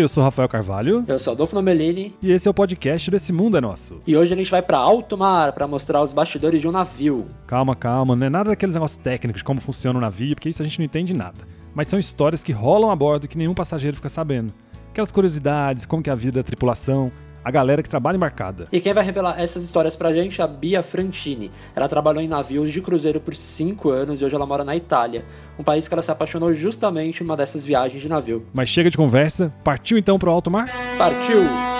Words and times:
Oi, 0.00 0.04
eu 0.04 0.08
sou 0.08 0.24
Rafael 0.24 0.48
Carvalho. 0.48 1.04
Eu 1.06 1.18
sou 1.18 1.34
Adolfo 1.34 1.54
Nomelini. 1.54 2.16
E 2.22 2.32
esse 2.32 2.48
é 2.48 2.50
o 2.50 2.54
podcast 2.54 3.10
desse 3.10 3.34
Mundo 3.34 3.58
é 3.58 3.60
Nosso. 3.60 4.00
E 4.06 4.16
hoje 4.16 4.32
a 4.32 4.36
gente 4.38 4.50
vai 4.50 4.62
para 4.62 4.78
alto 4.78 5.14
mar 5.14 5.52
para 5.52 5.66
mostrar 5.66 6.00
os 6.00 6.14
bastidores 6.14 6.62
de 6.62 6.66
um 6.66 6.72
navio. 6.72 7.26
Calma, 7.46 7.76
calma, 7.76 8.16
não 8.16 8.26
é 8.26 8.30
nada 8.30 8.48
daqueles 8.48 8.74
negócios 8.74 8.96
técnicos 8.96 9.40
de 9.40 9.44
como 9.44 9.60
funciona 9.60 9.98
o 9.98 10.00
navio, 10.00 10.34
porque 10.34 10.48
isso 10.48 10.62
a 10.62 10.64
gente 10.64 10.78
não 10.78 10.86
entende 10.86 11.12
nada. 11.12 11.42
Mas 11.74 11.88
são 11.88 11.98
histórias 11.98 12.42
que 12.42 12.50
rolam 12.50 12.90
a 12.90 12.96
bordo 12.96 13.28
que 13.28 13.36
nenhum 13.36 13.52
passageiro 13.52 13.94
fica 13.94 14.08
sabendo. 14.08 14.54
Aquelas 14.88 15.12
curiosidades, 15.12 15.84
como 15.84 16.02
que 16.02 16.08
é 16.08 16.14
a 16.14 16.16
vida 16.16 16.40
da 16.40 16.42
tripulação, 16.42 17.12
a 17.44 17.50
galera 17.50 17.82
que 17.82 17.88
trabalha 17.88 18.16
embarcada. 18.16 18.66
E 18.70 18.80
quem 18.80 18.92
vai 18.92 19.04
revelar 19.04 19.40
essas 19.40 19.64
histórias 19.64 19.96
pra 19.96 20.12
gente 20.12 20.40
é 20.40 20.44
a 20.44 20.46
Bia 20.46 20.82
Frantini. 20.82 21.50
Ela 21.74 21.88
trabalhou 21.88 22.22
em 22.22 22.28
navios 22.28 22.72
de 22.72 22.80
cruzeiro 22.80 23.20
por 23.20 23.34
5 23.34 23.90
anos 23.90 24.20
e 24.20 24.24
hoje 24.24 24.34
ela 24.34 24.46
mora 24.46 24.64
na 24.64 24.76
Itália, 24.76 25.24
um 25.58 25.62
país 25.62 25.88
que 25.88 25.94
ela 25.94 26.02
se 26.02 26.10
apaixonou 26.10 26.52
justamente 26.52 27.22
numa 27.22 27.36
dessas 27.36 27.64
viagens 27.64 28.02
de 28.02 28.08
navio. 28.08 28.46
Mas 28.52 28.68
chega 28.68 28.90
de 28.90 28.96
conversa, 28.96 29.52
partiu 29.64 29.96
então 29.98 30.18
pro 30.18 30.30
alto 30.30 30.50
mar? 30.50 30.70
Partiu! 30.96 31.79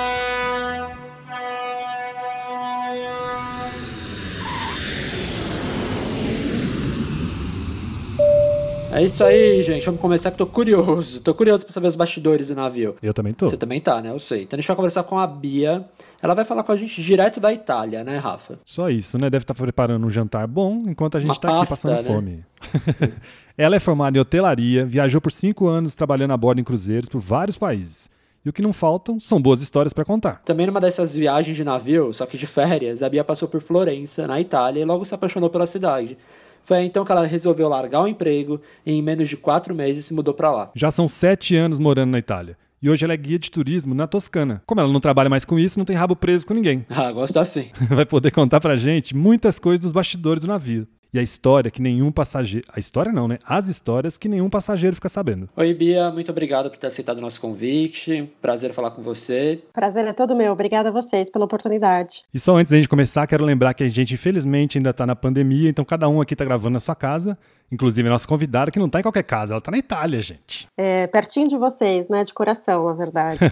É 9.01 9.05
isso 9.05 9.25
aí, 9.25 9.63
gente. 9.63 9.87
Vamos 9.87 9.99
começar 9.99 10.31
que 10.31 10.37
tô 10.37 10.47
curioso. 10.47 11.23
Tô 11.23 11.35
curioso 11.35 11.65
pra 11.65 11.73
saber 11.73 11.89
os 11.89 11.97
bastidores 11.97 12.49
do 12.49 12.55
navio. 12.55 12.97
Eu 13.03 13.15
também 13.15 13.33
tô. 13.33 13.49
Você 13.49 13.57
também 13.57 13.81
tá, 13.81 14.03
né? 14.03 14.11
Eu 14.11 14.19
sei. 14.19 14.43
Então 14.43 14.59
a 14.59 14.61
gente 14.61 14.69
vai 14.69 14.77
conversar 14.77 15.05
com 15.05 15.19
a 15.19 15.27
Bia. 15.27 15.87
Ela 16.21 16.35
vai 16.35 16.45
falar 16.45 16.63
com 16.63 16.71
a 16.71 16.77
gente 16.77 17.03
direto 17.03 17.41
da 17.41 17.51
Itália, 17.51 18.05
né, 18.05 18.19
Rafa? 18.19 18.59
Só 18.63 18.91
isso, 18.91 19.17
né? 19.17 19.31
Deve 19.31 19.45
estar 19.45 19.55
tá 19.55 19.63
preparando 19.63 20.07
um 20.07 20.11
jantar 20.11 20.47
bom 20.47 20.83
enquanto 20.87 21.17
a 21.17 21.21
gente 21.21 21.31
Uma 21.31 21.37
tá 21.37 21.49
pasta, 21.49 21.75
aqui 21.75 21.83
passando 21.83 21.97
né? 21.97 22.15
fome. 22.15 23.15
Ela 23.57 23.77
é 23.77 23.79
formada 23.79 24.19
em 24.19 24.21
hotelaria, 24.21 24.85
viajou 24.85 25.19
por 25.19 25.33
cinco 25.33 25.67
anos 25.67 25.95
trabalhando 25.95 26.35
a 26.35 26.37
bordo 26.37 26.61
em 26.61 26.64
cruzeiros 26.64 27.09
por 27.09 27.23
vários 27.23 27.57
países. 27.57 28.11
E 28.45 28.51
o 28.51 28.53
que 28.53 28.61
não 28.61 28.73
faltam 28.73 29.19
são 29.19 29.41
boas 29.41 29.62
histórias 29.62 29.95
para 29.95 30.05
contar. 30.05 30.42
Também 30.45 30.67
numa 30.67 30.81
dessas 30.81 31.17
viagens 31.17 31.57
de 31.57 31.64
navio, 31.64 32.12
só 32.12 32.27
que 32.27 32.37
de 32.37 32.47
férias, 32.47 33.03
a 33.03 33.09
Bia 33.09 33.25
passou 33.25 33.48
por 33.48 33.62
Florença, 33.62 34.27
na 34.27 34.39
Itália, 34.39 34.83
e 34.83 34.85
logo 34.85 35.07
se 35.07 35.14
apaixonou 35.14 35.48
pela 35.48 35.64
cidade. 35.64 36.19
Foi 36.64 36.84
então 36.84 37.05
que 37.05 37.12
ela 37.12 37.27
resolveu 37.27 37.69
largar 37.69 38.03
o 38.03 38.08
emprego 38.08 38.61
e 38.84 38.92
em 38.92 39.03
menos 39.03 39.28
de 39.28 39.36
quatro 39.36 39.75
meses 39.75 40.05
se 40.05 40.14
mudou 40.14 40.34
para 40.34 40.53
lá. 40.53 40.70
Já 40.75 40.91
são 40.91 41.08
sete 41.08 41.56
anos 41.56 41.78
morando 41.78 42.11
na 42.11 42.19
Itália. 42.19 42.56
E 42.83 42.89
hoje 42.89 43.05
ela 43.05 43.12
é 43.12 43.17
guia 43.17 43.39
de 43.39 43.50
turismo 43.50 43.94
na 43.94 44.06
Toscana. 44.06 44.62
Como 44.64 44.80
ela 44.80 44.91
não 44.91 45.00
trabalha 45.00 45.28
mais 45.28 45.44
com 45.44 45.58
isso, 45.58 45.78
não 45.78 45.84
tem 45.84 45.94
rabo 45.94 46.17
preso 46.17 46.47
com 46.47 46.55
ninguém. 46.55 46.86
Ah, 46.89 47.12
gosto 47.12 47.39
assim. 47.39 47.69
Vai 47.91 48.06
poder 48.06 48.30
contar 48.30 48.58
pra 48.58 48.75
gente 48.75 49.14
muitas 49.14 49.58
coisas 49.58 49.80
dos 49.80 49.92
bastidores 49.92 50.42
do 50.42 50.48
navio. 50.48 50.89
E 51.12 51.19
a 51.19 51.22
história 51.22 51.70
que 51.70 51.83
nenhum 51.83 52.12
passageiro. 52.12 52.66
A 52.72 52.78
história 52.78 53.12
não, 53.12 53.27
né? 53.27 53.39
As 53.44 53.66
histórias 53.66 54.16
que 54.16 54.28
nenhum 54.28 54.48
passageiro 54.48 54.94
fica 54.94 55.08
sabendo. 55.08 55.48
Oi, 55.56 55.75
Bia, 55.75 56.11
muito 56.11 56.30
obrigado 56.30 56.70
por 56.70 56.78
ter 56.78 56.86
aceitado 56.86 57.19
o 57.19 57.20
nosso 57.20 57.41
convite. 57.41 58.30
Prazer 58.41 58.72
falar 58.72 58.92
com 58.92 59.02
você. 59.02 59.61
Prazer 59.72 60.06
é 60.06 60.12
todo 60.12 60.36
meu. 60.36 60.52
Obrigada 60.52 60.89
a 60.89 60.92
vocês 60.92 61.28
pela 61.28 61.44
oportunidade. 61.44 62.22
E 62.33 62.39
só 62.39 62.56
antes 62.56 62.70
da 62.70 62.77
gente 62.77 62.89
começar, 62.89 63.27
quero 63.27 63.44
lembrar 63.44 63.75
que 63.75 63.83
a 63.83 63.89
gente, 63.89 64.14
infelizmente, 64.14 64.78
ainda 64.78 64.92
tá 64.92 65.05
na 65.05 65.17
pandemia, 65.17 65.69
então 65.69 65.84
cada 65.84 66.08
um 66.08 66.20
aqui 66.20 66.36
tá 66.36 66.44
gravando 66.44 66.75
na 66.75 66.80
sua 66.80 66.94
casa. 66.94 67.36
Inclusive 67.72 68.08
a 68.08 68.11
nossa 68.11 68.27
convidada, 68.27 68.70
que 68.70 68.80
não 68.80 68.89
tá 68.89 68.98
em 68.98 69.02
qualquer 69.02 69.22
casa, 69.22 69.55
ela 69.55 69.61
tá 69.61 69.70
na 69.70 69.78
Itália, 69.78 70.20
gente. 70.20 70.67
É, 70.77 71.06
pertinho 71.06 71.48
de 71.48 71.56
vocês, 71.56 72.08
né? 72.08 72.24
De 72.24 72.34
coração, 72.34 72.86
na 72.86 72.92
verdade. 72.92 73.39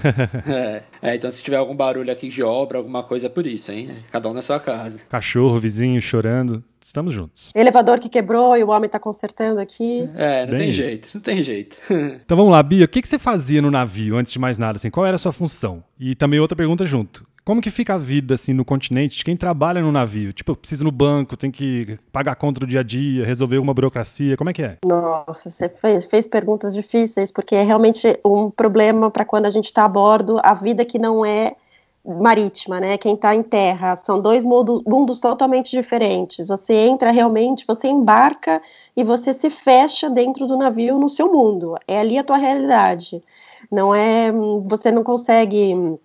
É, 0.48 0.82
é, 1.02 1.14
então 1.16 1.30
se 1.30 1.42
tiver 1.42 1.56
algum 1.56 1.74
barulho 1.74 2.10
aqui 2.10 2.28
de 2.28 2.42
obra, 2.42 2.78
alguma 2.78 3.02
coisa 3.02 3.26
é 3.26 3.28
por 3.28 3.46
isso, 3.46 3.70
hein? 3.70 3.90
Cada 4.10 4.28
um 4.28 4.32
na 4.32 4.42
sua 4.42 4.58
casa. 4.58 5.00
Cachorro, 5.08 5.58
vizinho 5.58 6.00
chorando, 6.00 6.64
estamos 6.80 7.12
juntos. 7.14 7.52
Elevador 7.54 7.98
que 7.98 8.08
quebrou 8.08 8.56
e 8.56 8.64
o 8.64 8.68
homem 8.68 8.88
tá 8.88 8.98
consertando 8.98 9.60
aqui. 9.60 10.08
É, 10.14 10.42
não 10.42 10.50
Bem 10.50 10.58
tem 10.58 10.70
isso. 10.70 10.82
jeito, 10.82 11.08
não 11.14 11.20
tem 11.20 11.42
jeito. 11.42 11.76
Então 12.28 12.36
vamos 12.36 12.52
lá, 12.52 12.62
Bia, 12.62 12.84
o 12.84 12.88
que, 12.88 13.00
que 13.00 13.08
você 13.08 13.18
fazia 13.18 13.62
no 13.62 13.70
navio, 13.70 14.16
antes 14.16 14.32
de 14.32 14.38
mais 14.38 14.58
nada, 14.58 14.76
assim, 14.76 14.90
qual 14.90 15.06
era 15.06 15.16
a 15.16 15.18
sua 15.18 15.32
função? 15.32 15.82
E 15.98 16.14
também 16.14 16.38
outra 16.40 16.56
pergunta 16.56 16.84
junto. 16.84 17.26
Como 17.48 17.62
que 17.62 17.70
fica 17.70 17.94
a 17.94 17.98
vida, 17.98 18.34
assim, 18.34 18.52
no 18.52 18.62
continente 18.62 19.16
de 19.16 19.24
quem 19.24 19.34
trabalha 19.34 19.80
no 19.80 19.90
navio? 19.90 20.34
Tipo, 20.34 20.54
precisa 20.54 20.82
ir 20.82 20.84
no 20.84 20.92
banco, 20.92 21.34
tem 21.34 21.50
que 21.50 21.98
pagar 22.12 22.34
conta 22.34 22.60
do 22.60 22.66
dia 22.66 22.80
a 22.80 22.82
dia, 22.82 23.24
resolver 23.24 23.56
uma 23.56 23.72
burocracia, 23.72 24.36
como 24.36 24.50
é 24.50 24.52
que 24.52 24.62
é? 24.62 24.76
Nossa, 24.84 25.48
você 25.48 25.66
fez, 25.66 26.04
fez 26.04 26.26
perguntas 26.26 26.74
difíceis, 26.74 27.30
porque 27.30 27.54
é 27.54 27.62
realmente 27.62 28.18
um 28.22 28.50
problema 28.50 29.10
para 29.10 29.24
quando 29.24 29.46
a 29.46 29.50
gente 29.50 29.64
está 29.64 29.86
a 29.86 29.88
bordo, 29.88 30.38
a 30.42 30.52
vida 30.52 30.84
que 30.84 30.98
não 30.98 31.24
é 31.24 31.54
marítima, 32.08 32.80
né? 32.80 32.96
Quem 32.96 33.14
está 33.14 33.34
em 33.34 33.42
terra, 33.42 33.94
são 33.96 34.20
dois 34.20 34.44
mundos, 34.44 34.82
mundos 34.86 35.20
totalmente 35.20 35.70
diferentes. 35.70 36.48
Você 36.48 36.72
entra 36.74 37.10
realmente, 37.10 37.66
você 37.66 37.88
embarca 37.88 38.62
e 38.96 39.04
você 39.04 39.34
se 39.34 39.50
fecha 39.50 40.08
dentro 40.08 40.46
do 40.46 40.56
navio 40.56 40.98
no 40.98 41.08
seu 41.08 41.30
mundo. 41.30 41.76
É 41.86 42.00
ali 42.00 42.18
a 42.18 42.24
tua 42.24 42.38
realidade. 42.38 43.22
Não 43.70 43.94
é, 43.94 44.32
você 44.66 44.90
não 44.90 45.04
consegue 45.04 45.98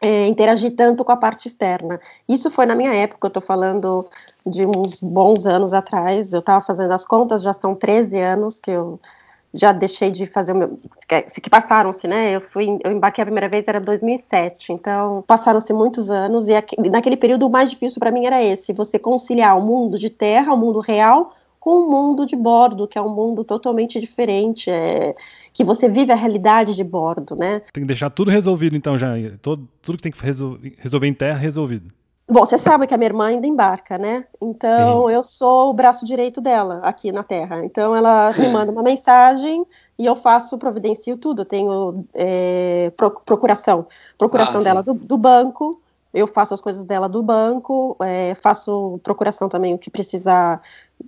é, 0.00 0.26
interagir 0.26 0.76
tanto 0.76 1.04
com 1.04 1.12
a 1.12 1.16
parte 1.16 1.48
externa. 1.48 2.00
Isso 2.28 2.50
foi 2.50 2.66
na 2.66 2.74
minha 2.74 2.94
época, 2.94 3.26
eu 3.26 3.28
estou 3.28 3.42
falando 3.42 4.06
de 4.46 4.66
uns 4.66 5.00
bons 5.00 5.46
anos 5.46 5.72
atrás, 5.72 6.32
eu 6.32 6.40
estava 6.40 6.64
fazendo 6.64 6.92
as 6.92 7.06
contas, 7.06 7.42
já 7.42 7.52
são 7.52 7.74
13 7.74 8.20
anos 8.20 8.60
que 8.60 8.70
eu 8.70 9.00
já 9.56 9.72
deixei 9.72 10.10
de 10.10 10.26
fazer 10.26 10.52
o 10.52 10.56
meu. 10.56 10.78
Que, 11.08 11.22
que 11.40 11.50
passaram-se, 11.50 12.06
né? 12.06 12.36
Eu, 12.36 12.40
fui, 12.40 12.78
eu 12.84 12.92
embarquei 12.92 13.22
a 13.22 13.26
primeira 13.26 13.48
vez, 13.48 13.64
era 13.66 13.80
2007, 13.80 14.72
então 14.72 15.24
passaram-se 15.26 15.72
muitos 15.72 16.10
anos, 16.10 16.46
e 16.46 16.54
aqui, 16.54 16.76
naquele 16.88 17.16
período 17.16 17.46
o 17.46 17.50
mais 17.50 17.70
difícil 17.70 17.98
para 17.98 18.10
mim 18.10 18.26
era 18.26 18.42
esse: 18.42 18.72
você 18.72 18.98
conciliar 18.98 19.58
o 19.58 19.62
mundo 19.62 19.98
de 19.98 20.10
terra, 20.10 20.52
o 20.52 20.56
mundo 20.56 20.80
real, 20.80 21.34
com 21.58 21.80
o 21.80 21.90
mundo 21.90 22.26
de 22.26 22.36
bordo, 22.36 22.86
que 22.86 22.98
é 22.98 23.02
um 23.02 23.12
mundo 23.12 23.42
totalmente 23.42 24.00
diferente, 24.00 24.70
é, 24.70 25.16
que 25.52 25.64
você 25.64 25.88
vive 25.88 26.12
a 26.12 26.14
realidade 26.14 26.76
de 26.76 26.84
bordo, 26.84 27.34
né? 27.34 27.60
Tem 27.72 27.82
que 27.82 27.88
deixar 27.88 28.10
tudo 28.10 28.30
resolvido, 28.30 28.76
então, 28.76 28.96
já. 28.96 29.14
Todo, 29.42 29.66
tudo 29.82 29.96
que 29.96 30.02
tem 30.02 30.12
que 30.12 30.22
resol- 30.22 30.58
resolver 30.78 31.08
em 31.08 31.14
terra, 31.14 31.38
resolvido. 31.38 31.92
Bom, 32.28 32.40
você 32.44 32.58
sabe 32.58 32.88
que 32.88 32.94
a 32.94 32.96
minha 32.98 33.08
irmã 33.08 33.26
ainda 33.28 33.46
embarca, 33.46 33.96
né? 33.96 34.26
Então 34.42 35.08
Sim. 35.08 35.14
eu 35.14 35.22
sou 35.22 35.70
o 35.70 35.72
braço 35.72 36.04
direito 36.04 36.40
dela 36.40 36.80
aqui 36.82 37.12
na 37.12 37.22
Terra. 37.22 37.64
Então 37.64 37.94
ela 37.94 38.32
me 38.36 38.48
manda 38.48 38.72
uma 38.72 38.82
mensagem 38.82 39.64
e 39.96 40.04
eu 40.04 40.16
faço, 40.16 40.58
providencio 40.58 41.16
tudo. 41.16 41.42
Eu 41.42 41.46
tenho 41.46 42.04
é, 42.14 42.90
pro- 42.96 43.20
procuração, 43.24 43.86
procuração 44.18 44.60
Ah, 44.60 44.64
dela 44.64 44.82
do, 44.82 44.94
do 44.94 45.16
banco. 45.16 45.80
Eu 46.16 46.26
faço 46.26 46.54
as 46.54 46.62
coisas 46.62 46.82
dela 46.82 47.10
do 47.10 47.22
banco, 47.22 47.94
é, 48.00 48.34
faço 48.36 48.98
procuração 49.02 49.50
também 49.50 49.74
o 49.74 49.78
que 49.78 49.90
precisar 49.90 50.62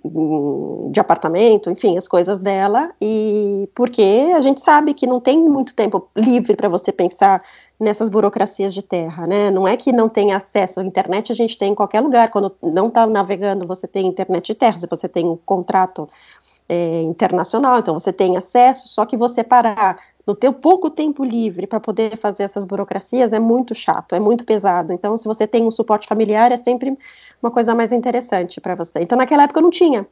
hum, 0.05 0.91
de 0.91 0.99
apartamento, 0.99 1.71
enfim, 1.71 1.97
as 1.97 2.07
coisas 2.07 2.37
dela. 2.39 2.91
E 3.01 3.67
porque 3.73 4.31
a 4.35 4.39
gente 4.39 4.61
sabe 4.61 4.93
que 4.93 5.07
não 5.07 5.19
tem 5.19 5.39
muito 5.39 5.73
tempo 5.73 6.07
livre 6.15 6.55
para 6.55 6.69
você 6.69 6.91
pensar 6.91 7.41
nessas 7.79 8.07
burocracias 8.07 8.71
de 8.71 8.83
terra, 8.83 9.25
né? 9.25 9.49
Não 9.49 9.67
é 9.67 9.75
que 9.75 9.91
não 9.91 10.07
tem 10.07 10.31
acesso 10.31 10.79
à 10.79 10.83
internet, 10.83 11.31
a 11.31 11.35
gente 11.35 11.57
tem 11.57 11.71
em 11.71 11.75
qualquer 11.75 12.01
lugar. 12.01 12.29
Quando 12.29 12.55
não 12.61 12.87
está 12.87 13.07
navegando, 13.07 13.65
você 13.65 13.87
tem 13.87 14.05
internet 14.05 14.45
de 14.45 14.53
terra, 14.53 14.77
se 14.77 14.87
você 14.87 15.09
tem 15.09 15.25
um 15.25 15.37
contrato 15.37 16.07
é, 16.69 17.01
internacional, 17.01 17.79
então 17.79 17.95
você 17.95 18.13
tem 18.13 18.37
acesso, 18.37 18.87
só 18.89 19.07
que 19.07 19.17
você 19.17 19.43
parar 19.43 19.97
no 20.29 20.35
teu 20.35 20.53
pouco 20.53 20.91
tempo 20.91 21.23
livre 21.25 21.65
para 21.65 21.79
poder 21.79 22.15
fazer 22.15 22.43
essas 22.43 22.63
burocracias 22.63 23.33
é 23.33 23.39
muito 23.39 23.73
chato, 23.73 24.13
é 24.13 24.19
muito 24.19 24.45
pesado. 24.45 24.93
Então, 24.93 25.17
se 25.17 25.27
você 25.27 25.47
tem 25.47 25.63
um 25.63 25.71
suporte 25.71 26.07
familiar, 26.07 26.51
é 26.51 26.57
sempre 26.57 26.95
uma 27.41 27.49
coisa 27.51 27.73
mais 27.73 27.91
interessante 27.91 28.61
para 28.61 28.75
você. 28.75 28.99
Então, 29.01 29.17
naquela 29.17 29.43
época 29.43 29.59
eu 29.59 29.63
não 29.63 29.71
tinha, 29.71 30.05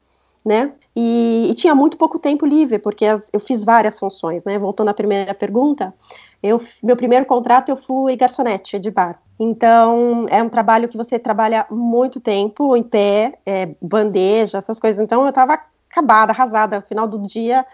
né? 0.43 0.71
E, 0.95 1.47
e 1.51 1.53
tinha 1.53 1.75
muito 1.75 1.97
pouco 1.97 2.17
tempo 2.17 2.47
livre, 2.47 2.79
porque 2.79 3.05
as- 3.05 3.29
eu 3.31 3.39
fiz 3.39 3.63
várias 3.63 3.99
funções, 3.99 4.43
né? 4.43 4.57
Voltando 4.57 4.89
à 4.89 4.93
primeira 4.93 5.35
pergunta, 5.35 5.93
eu, 6.41 6.59
meu 6.81 6.95
primeiro 6.95 7.25
contrato 7.25 7.69
eu 7.69 7.75
fui 7.77 8.15
garçonete 8.15 8.79
de 8.79 8.89
bar. 8.89 9.21
Então, 9.39 10.25
é 10.29 10.41
um 10.41 10.49
trabalho 10.49 10.87
que 10.89 10.97
você 10.97 11.19
trabalha 11.19 11.65
muito 11.69 12.19
tempo 12.19 12.75
em 12.75 12.81
pé, 12.83 13.37
é, 13.45 13.69
bandeja, 13.79 14.57
essas 14.57 14.79
coisas. 14.79 14.99
Então, 15.03 15.21
eu 15.23 15.29
estava 15.29 15.59
acabada, 15.89 16.31
arrasada. 16.31 16.77
No 16.77 16.83
final 16.87 17.07
do 17.07 17.19
dia, 17.27 17.65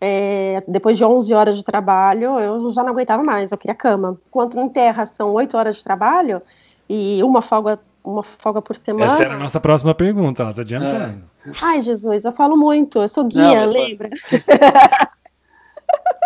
é, 0.00 0.62
depois 0.68 0.96
de 0.96 1.04
11 1.04 1.32
horas 1.34 1.56
de 1.56 1.64
trabalho, 1.64 2.38
eu 2.38 2.70
já 2.70 2.82
não 2.82 2.90
aguentava 2.90 3.22
mais, 3.22 3.50
eu 3.50 3.58
queria 3.58 3.74
cama. 3.74 4.18
Enquanto 4.28 4.58
em 4.58 4.68
terra 4.68 5.04
são 5.06 5.32
8 5.32 5.56
horas 5.56 5.76
de 5.76 5.84
trabalho 5.84 6.40
e 6.88 7.22
uma 7.22 7.42
folga, 7.42 7.80
uma 8.04 8.22
folga 8.22 8.62
por 8.62 8.76
semana. 8.76 9.12
Essa 9.12 9.24
era 9.24 9.34
a 9.34 9.38
nossa 9.38 9.58
próxima 9.60 9.94
pergunta, 9.94 10.42
ela 10.42 10.54
tá 10.54 10.62
adiantando. 10.62 11.24
Ai, 11.60 11.82
Jesus, 11.82 12.24
eu 12.24 12.32
falo 12.32 12.56
muito, 12.56 13.00
eu 13.00 13.08
sou 13.08 13.24
Não, 13.24 13.30
guia, 13.30 13.60
mas- 13.60 13.72
lembra? 13.72 14.10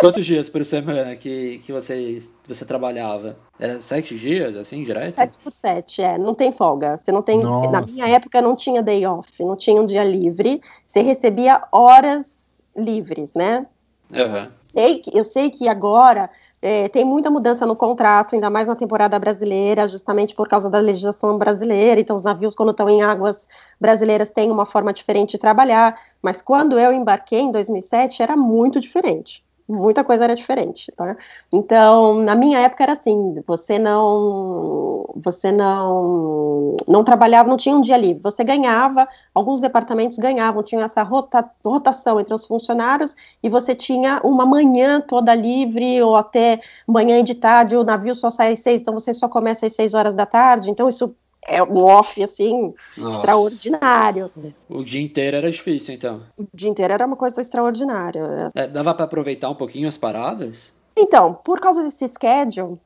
Quantos 0.00 0.26
dias 0.26 0.50
por 0.50 0.64
semana 0.64 1.14
que, 1.14 1.60
que 1.64 1.70
você, 1.72 2.18
você 2.48 2.64
trabalhava? 2.64 3.36
Era 3.56 3.80
sete 3.80 4.18
dias, 4.18 4.56
assim, 4.56 4.82
direto? 4.82 5.14
7 5.14 5.38
por 5.44 5.52
7, 5.52 6.02
é, 6.02 6.18
não 6.18 6.34
tem 6.34 6.50
folga. 6.50 6.98
Você 6.98 7.12
não 7.12 7.22
tem. 7.22 7.40
Nossa. 7.40 7.70
Na 7.70 7.82
minha 7.82 8.08
época 8.08 8.42
não 8.42 8.56
tinha 8.56 8.82
day 8.82 9.06
off, 9.06 9.30
não 9.38 9.54
tinha 9.54 9.80
um 9.80 9.86
dia 9.86 10.02
livre. 10.02 10.60
Você 10.84 11.02
recebia 11.02 11.62
horas 11.70 12.41
livres, 12.76 13.34
né? 13.34 13.66
Aham. 14.14 14.52
Sei 14.68 15.02
eu 15.12 15.22
sei 15.22 15.50
que 15.50 15.68
agora 15.68 16.30
é, 16.62 16.88
tem 16.88 17.04
muita 17.04 17.30
mudança 17.30 17.66
no 17.66 17.76
contrato, 17.76 18.34
ainda 18.34 18.48
mais 18.48 18.68
na 18.68 18.74
temporada 18.74 19.18
brasileira, 19.18 19.88
justamente 19.88 20.34
por 20.34 20.48
causa 20.48 20.70
da 20.70 20.78
legislação 20.78 21.36
brasileira. 21.36 22.00
Então, 22.00 22.16
os 22.16 22.22
navios, 22.22 22.54
quando 22.54 22.70
estão 22.70 22.88
em 22.88 23.02
águas 23.02 23.46
brasileiras, 23.80 24.30
têm 24.30 24.50
uma 24.50 24.64
forma 24.64 24.92
diferente 24.92 25.32
de 25.32 25.38
trabalhar. 25.38 26.00
Mas 26.22 26.40
quando 26.40 26.78
eu 26.78 26.92
embarquei 26.92 27.40
em 27.40 27.52
2007, 27.52 28.22
era 28.22 28.36
muito 28.36 28.80
diferente. 28.80 29.44
Muita 29.68 30.04
coisa 30.04 30.24
era 30.24 30.34
diferente, 30.36 30.92
tá? 30.92 31.16
Então, 31.52 32.14
na 32.22 32.34
minha 32.34 32.58
época 32.60 32.82
era 32.82 32.92
assim, 32.92 33.34
você 33.46 33.78
não 33.78 35.06
você 35.16 35.52
não 35.52 36.76
não 36.88 37.04
trabalhava, 37.04 37.48
não 37.48 37.56
tinha 37.56 37.76
um 37.76 37.80
dia 37.80 37.96
livre. 37.96 38.22
Você 38.22 38.44
ganhava, 38.44 39.08
alguns 39.34 39.60
departamentos 39.60 40.18
ganhavam, 40.18 40.62
tinha 40.62 40.82
essa 40.84 41.02
rota, 41.02 41.48
rotação 41.64 42.20
entre 42.20 42.34
os 42.34 42.46
funcionários 42.46 43.14
e 43.42 43.48
você 43.48 43.74
tinha 43.74 44.20
uma 44.24 44.44
manhã 44.46 45.00
toda 45.00 45.34
livre 45.34 46.02
ou 46.02 46.16
até 46.16 46.60
manhã 46.86 47.22
de 47.22 47.34
tarde, 47.34 47.76
o 47.76 47.84
navio 47.84 48.14
só 48.14 48.30
sai 48.30 48.52
às 48.52 48.60
seis, 48.60 48.80
então 48.80 48.94
você 48.94 49.12
só 49.14 49.28
começa 49.28 49.66
às 49.66 49.74
seis 49.74 49.94
horas 49.94 50.14
da 50.14 50.26
tarde. 50.26 50.70
Então 50.70 50.88
isso 50.88 51.14
é 51.46 51.62
um 51.62 51.78
off, 51.78 52.22
assim, 52.22 52.72
Nossa. 52.96 53.18
extraordinário. 53.18 54.30
O 54.68 54.84
dia 54.84 55.02
inteiro 55.02 55.36
era 55.36 55.50
difícil, 55.50 55.94
então. 55.94 56.22
O 56.36 56.46
dia 56.54 56.70
inteiro 56.70 56.92
era 56.92 57.06
uma 57.06 57.16
coisa 57.16 57.40
extraordinária. 57.40 58.48
É, 58.54 58.66
dava 58.66 58.94
para 58.94 59.04
aproveitar 59.04 59.50
um 59.50 59.54
pouquinho 59.54 59.88
as 59.88 59.98
paradas? 59.98 60.72
Então, 60.96 61.34
por 61.44 61.58
causa 61.58 61.82
desse 61.82 62.06
schedule, 62.08 62.78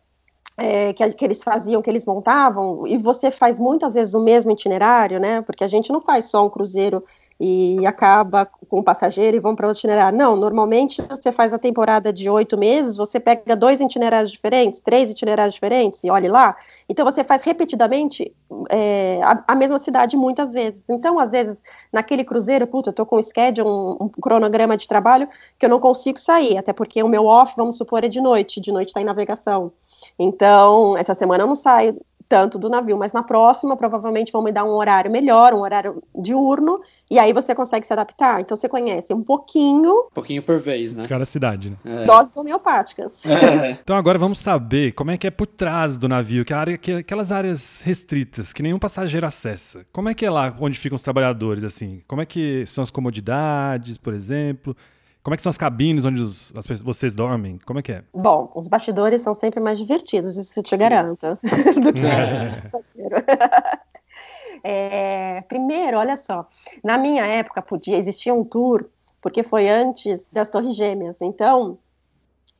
é, 0.56 0.92
que, 0.92 1.06
que, 1.12 1.24
eles 1.24 1.42
faziam, 1.42 1.82
que 1.82 1.90
eles 1.90 2.06
montavam, 2.06 2.86
e 2.86 2.96
você 2.96 3.30
faz 3.30 3.60
muitas 3.60 3.94
vezes 3.94 4.14
o 4.14 4.20
mesmo 4.20 4.52
itinerário, 4.52 5.20
né? 5.20 5.42
Porque 5.42 5.64
a 5.64 5.68
gente 5.68 5.92
não 5.92 6.00
faz 6.00 6.26
só 6.26 6.46
um 6.46 6.50
cruzeiro 6.50 7.04
e 7.38 7.86
acaba 7.86 8.46
com 8.46 8.80
o 8.80 8.82
passageiro 8.82 9.36
e 9.36 9.40
vão 9.40 9.54
para 9.54 9.66
outro 9.66 9.80
itinerário. 9.80 10.18
Não, 10.18 10.34
normalmente 10.34 11.02
você 11.02 11.30
faz 11.30 11.52
a 11.52 11.58
temporada 11.58 12.12
de 12.12 12.28
oito 12.30 12.56
meses, 12.56 12.96
você 12.96 13.20
pega 13.20 13.54
dois 13.54 13.80
itinerários 13.80 14.32
diferentes, 14.32 14.80
três 14.80 15.10
itinerários 15.10 15.54
diferentes, 15.54 16.02
e 16.02 16.10
olhe 16.10 16.28
lá. 16.28 16.56
Então 16.88 17.04
você 17.04 17.22
faz 17.22 17.42
repetidamente 17.42 18.32
é, 18.70 19.20
a, 19.22 19.44
a, 19.48 19.54
mesma 19.54 19.78
cidade 19.78 20.16
muitas 20.16 20.52
vezes. 20.52 20.82
Então, 20.88 21.18
às 21.18 21.30
vezes, 21.30 21.62
naquele 21.92 22.24
cruzeiro, 22.24 22.66
puta, 22.66 22.90
eu 22.90 22.94
tô 22.94 23.04
com 23.04 23.18
um 23.18 23.22
schedule, 23.22 23.68
um, 23.68 23.96
um, 24.00 24.08
cronograma 24.08 24.76
de 24.76 24.88
trabalho 24.88 25.28
que 25.58 25.66
eu 25.66 25.70
não 25.70 25.78
consigo 25.78 26.18
sair, 26.18 26.56
até 26.56 26.72
porque 26.72 27.02
o 27.02 27.08
meu 27.08 27.26
off, 27.26 27.52
vamos 27.56 27.76
supor, 27.76 28.02
é 28.04 28.08
de 28.08 28.20
noite, 28.20 28.60
de 28.60 28.72
noite 28.72 28.88
está 28.88 29.00
em 29.00 29.04
navegação. 29.04 29.72
Então, 30.18 30.96
essa 30.96 31.14
semana 31.14 31.44
eu 31.44 31.48
não 31.48 31.54
saio 31.54 32.00
tanto 32.28 32.58
do 32.58 32.68
navio, 32.68 32.96
mas 32.96 33.12
na 33.12 33.22
próxima 33.22 33.76
provavelmente 33.76 34.32
vão 34.32 34.42
me 34.42 34.52
dar 34.52 34.64
um 34.64 34.70
horário 34.70 35.10
melhor, 35.10 35.54
um 35.54 35.60
horário 35.60 36.02
diurno, 36.14 36.80
e 37.10 37.18
aí 37.18 37.32
você 37.32 37.54
consegue 37.54 37.86
se 37.86 37.92
adaptar. 37.92 38.40
Então 38.40 38.56
você 38.56 38.68
conhece 38.68 39.14
um 39.14 39.22
pouquinho. 39.22 39.92
Um 39.92 40.14
pouquinho 40.14 40.42
por 40.42 40.58
vez, 40.58 40.94
né? 40.94 41.06
Cada 41.06 41.24
cidade, 41.24 41.70
né? 41.70 41.76
É. 41.84 42.04
Doses 42.04 42.36
homeopáticas. 42.36 43.24
É. 43.26 43.70
então 43.82 43.96
agora 43.96 44.18
vamos 44.18 44.38
saber 44.38 44.92
como 44.92 45.10
é 45.10 45.16
que 45.16 45.26
é 45.26 45.30
por 45.30 45.46
trás 45.46 45.96
do 45.96 46.08
navio, 46.08 46.44
que, 46.44 46.52
área, 46.52 46.76
que 46.76 46.92
aquelas 46.92 47.30
áreas 47.30 47.80
restritas, 47.82 48.52
que 48.52 48.62
nenhum 48.62 48.78
passageiro 48.78 49.26
acessa. 49.26 49.86
Como 49.92 50.08
é 50.08 50.14
que 50.14 50.26
é 50.26 50.30
lá 50.30 50.54
onde 50.60 50.78
ficam 50.78 50.96
os 50.96 51.02
trabalhadores, 51.02 51.64
assim? 51.64 52.02
Como 52.06 52.22
é 52.22 52.26
que 52.26 52.64
são 52.66 52.82
as 52.82 52.90
comodidades, 52.90 53.98
por 53.98 54.14
exemplo? 54.14 54.76
Como 55.26 55.34
é 55.34 55.36
que 55.36 55.42
são 55.42 55.50
as 55.50 55.58
cabines 55.58 56.04
onde 56.04 56.22
os, 56.22 56.52
as, 56.56 56.80
vocês 56.80 57.12
dormem? 57.12 57.58
Como 57.66 57.80
é 57.80 57.82
que 57.82 57.90
é? 57.90 58.04
Bom, 58.14 58.52
os 58.54 58.68
bastidores 58.68 59.22
são 59.22 59.34
sempre 59.34 59.58
mais 59.58 59.76
divertidos, 59.76 60.36
isso 60.36 60.60
eu 60.60 60.62
te 60.62 60.76
garanto, 60.76 61.36
do 61.82 61.92
que 61.92 62.06
é, 64.62 65.40
primeiro, 65.48 65.98
olha 65.98 66.16
só, 66.16 66.46
na 66.80 66.96
minha 66.96 67.26
época 67.26 67.60
podia 67.60 67.98
existir 67.98 68.30
um 68.30 68.44
tour, 68.44 68.84
porque 69.20 69.42
foi 69.42 69.68
antes 69.68 70.28
das 70.30 70.48
Torres 70.48 70.76
Gêmeas, 70.76 71.20
então 71.20 71.76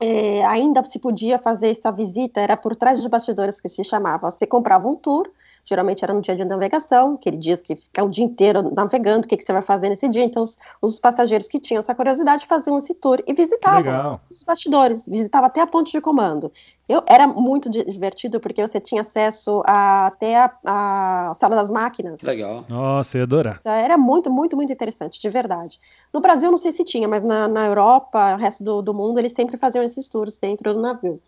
é, 0.00 0.44
ainda 0.44 0.84
se 0.84 0.98
podia 0.98 1.38
fazer 1.38 1.70
essa 1.70 1.92
visita, 1.92 2.40
era 2.40 2.56
por 2.56 2.74
trás 2.74 2.98
dos 2.98 3.06
bastidores 3.06 3.60
que 3.60 3.68
se 3.68 3.84
chamava. 3.84 4.28
Você 4.28 4.44
comprava 4.44 4.88
um 4.88 4.96
tour, 4.96 5.30
geralmente 5.66 6.04
era 6.04 6.14
no 6.14 6.20
dia 6.20 6.36
de 6.36 6.44
navegação, 6.44 7.14
aquele 7.14 7.36
dia 7.36 7.56
que 7.56 7.74
fica 7.74 8.04
o 8.04 8.08
dia 8.08 8.24
inteiro 8.24 8.72
navegando, 8.74 9.26
o 9.26 9.28
que, 9.28 9.36
que 9.36 9.44
você 9.44 9.52
vai 9.52 9.62
fazer 9.62 9.88
nesse 9.88 10.08
dia. 10.08 10.22
Então, 10.22 10.42
os, 10.42 10.56
os 10.80 10.98
passageiros 10.98 11.48
que 11.48 11.58
tinham 11.58 11.80
essa 11.80 11.94
curiosidade 11.94 12.46
faziam 12.46 12.78
esse 12.78 12.94
tour 12.94 13.22
e 13.26 13.34
visitavam 13.34 14.20
os 14.30 14.42
bastidores, 14.44 15.04
visitavam 15.06 15.48
até 15.48 15.60
a 15.60 15.66
ponte 15.66 15.90
de 15.90 16.00
comando. 16.00 16.52
Eu, 16.88 17.02
era 17.08 17.26
muito 17.26 17.68
divertido 17.68 18.38
porque 18.38 18.64
você 18.64 18.80
tinha 18.80 19.02
acesso 19.02 19.60
a, 19.66 20.06
até 20.06 20.36
a, 20.36 20.52
a, 20.64 21.32
sala 21.34 21.56
das 21.56 21.68
máquinas. 21.68 22.22
Legal. 22.22 22.64
Nossa, 22.68 23.16
eu 23.16 23.20
ia 23.20 23.24
adorar. 23.24 23.56
Então, 23.58 23.72
era 23.72 23.98
muito, 23.98 24.30
muito, 24.30 24.54
muito 24.54 24.72
interessante, 24.72 25.20
de 25.20 25.28
verdade. 25.28 25.80
No 26.14 26.20
Brasil, 26.20 26.48
não 26.48 26.58
sei 26.58 26.70
se 26.70 26.84
tinha, 26.84 27.08
mas 27.08 27.24
na, 27.24 27.48
na 27.48 27.66
Europa, 27.66 28.34
o 28.34 28.38
resto 28.38 28.62
do, 28.62 28.82
do 28.82 28.94
mundo, 28.94 29.18
eles 29.18 29.32
sempre 29.32 29.56
faziam 29.56 29.82
esses 29.82 30.08
tours 30.08 30.38
dentro 30.38 30.72
do 30.72 30.80
navio. 30.80 31.20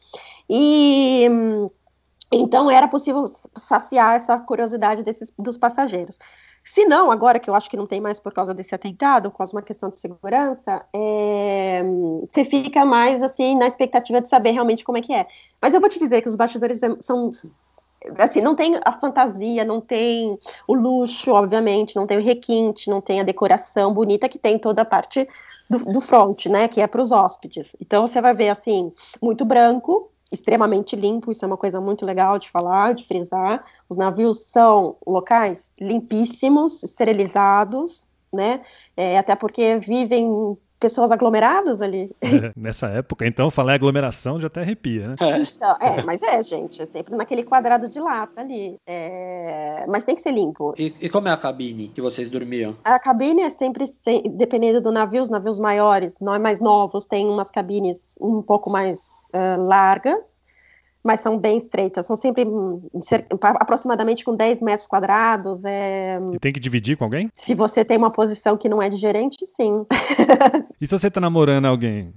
E 0.48 1.26
hum, 1.28 1.68
então 2.32 2.70
era 2.70 2.86
possível 2.86 3.24
saciar 3.56 4.16
essa 4.16 4.38
curiosidade 4.38 5.02
desses, 5.02 5.32
dos 5.38 5.56
passageiros. 5.56 6.18
Se 6.62 6.84
não, 6.84 7.10
agora 7.10 7.38
que 7.38 7.48
eu 7.48 7.54
acho 7.54 7.70
que 7.70 7.76
não 7.76 7.86
tem 7.86 8.00
mais 8.00 8.20
por 8.20 8.32
causa 8.32 8.52
desse 8.52 8.74
atentado, 8.74 9.30
por 9.30 9.38
causa 9.38 9.52
de 9.52 9.56
uma 9.56 9.62
questão 9.62 9.88
de 9.88 9.98
segurança, 9.98 10.84
é, 10.92 11.82
você 12.30 12.44
fica 12.44 12.84
mais 12.84 13.22
assim 13.22 13.56
na 13.56 13.66
expectativa 13.66 14.20
de 14.20 14.28
saber 14.28 14.50
realmente 14.50 14.84
como 14.84 14.98
é 14.98 15.00
que 15.00 15.14
é. 15.14 15.26
Mas 15.62 15.72
eu 15.72 15.80
vou 15.80 15.88
te 15.88 15.98
dizer 15.98 16.20
que 16.20 16.28
os 16.28 16.36
bastidores 16.36 16.80
são 17.00 17.32
assim, 18.18 18.40
não 18.40 18.54
tem 18.54 18.74
a 18.84 18.92
fantasia, 18.92 19.64
não 19.64 19.80
tem 19.80 20.38
o 20.66 20.74
luxo, 20.74 21.32
obviamente, 21.32 21.96
não 21.96 22.06
tem 22.06 22.18
o 22.18 22.22
requinte, 22.22 22.90
não 22.90 23.00
tem 23.00 23.20
a 23.20 23.24
decoração 23.24 23.92
bonita 23.92 24.28
que 24.28 24.38
tem 24.38 24.58
toda 24.58 24.82
a 24.82 24.84
parte 24.84 25.26
do, 25.68 25.78
do 25.78 26.00
front, 26.00 26.46
né, 26.46 26.68
que 26.68 26.80
é 26.80 26.86
para 26.86 27.00
os 27.00 27.10
hóspedes. 27.12 27.74
Então 27.80 28.06
você 28.06 28.20
vai 28.20 28.34
ver 28.34 28.50
assim, 28.50 28.92
muito 29.20 29.44
branco, 29.44 30.10
extremamente 30.30 30.94
limpo, 30.94 31.32
isso 31.32 31.44
é 31.44 31.48
uma 31.48 31.56
coisa 31.56 31.80
muito 31.80 32.04
legal 32.04 32.38
de 32.38 32.50
falar, 32.50 32.94
de 32.94 33.06
frisar. 33.06 33.64
Os 33.88 33.96
navios 33.96 34.40
são 34.40 34.96
locais 35.06 35.72
limpíssimos, 35.80 36.82
esterilizados, 36.82 38.04
né? 38.32 38.62
É, 38.96 39.18
até 39.18 39.34
porque 39.34 39.78
vivem 39.78 40.56
pessoas 40.78 41.10
aglomeradas 41.10 41.80
ali. 41.80 42.10
É, 42.20 42.52
nessa 42.56 42.88
época, 42.88 43.26
então, 43.26 43.50
falar 43.50 43.72
em 43.72 43.74
aglomeração 43.76 44.40
já 44.40 44.46
até 44.46 44.60
arrepia, 44.60 45.08
né? 45.08 45.16
É. 45.20 45.38
Então, 45.58 45.76
é, 45.80 46.02
mas 46.02 46.22
é, 46.22 46.42
gente, 46.42 46.80
é 46.80 46.86
sempre 46.86 47.16
naquele 47.16 47.42
quadrado 47.42 47.88
de 47.88 47.98
lata 47.98 48.40
ali. 48.40 48.76
É... 48.86 49.84
Mas 49.88 50.04
tem 50.04 50.14
que 50.14 50.22
ser 50.22 50.32
limpo. 50.32 50.74
E, 50.78 50.94
e, 51.00 51.08
como 51.08 51.28
é 51.28 51.32
a 51.32 51.36
cabine 51.36 51.88
que 51.88 52.00
vocês 52.00 52.30
dormiam? 52.30 52.76
A 52.84 52.98
cabine 52.98 53.42
é 53.42 53.50
sempre, 53.50 53.84
dependendo 54.30 54.80
do 54.80 54.92
navio, 54.92 55.22
os 55.22 55.30
navios 55.30 55.58
maiores, 55.58 56.14
não 56.20 56.34
é 56.34 56.38
mais 56.38 56.60
novos, 56.60 57.06
tem 57.06 57.26
umas 57.26 57.50
cabines 57.50 58.14
um 58.20 58.42
pouco 58.42 58.70
mais 58.70 59.24
uh, 59.34 59.60
largas 59.60 60.37
mas 61.08 61.20
são 61.20 61.38
bem 61.38 61.56
estreitas, 61.56 62.04
são 62.04 62.16
sempre 62.16 62.44
hum, 62.44 62.82
aproximadamente 63.40 64.22
com 64.22 64.36
10 64.36 64.60
metros 64.60 64.86
quadrados. 64.86 65.64
É... 65.64 66.20
E 66.34 66.38
tem 66.38 66.52
que 66.52 66.60
dividir 66.60 66.98
com 66.98 67.04
alguém? 67.04 67.30
Se 67.32 67.54
você 67.54 67.82
tem 67.82 67.96
uma 67.96 68.10
posição 68.10 68.58
que 68.58 68.68
não 68.68 68.82
é 68.82 68.90
de 68.90 68.96
gerente, 68.96 69.46
sim. 69.46 69.86
e 70.78 70.86
se 70.86 70.98
você 70.98 71.10
tá 71.10 71.18
namorando 71.18 71.64
alguém? 71.64 72.12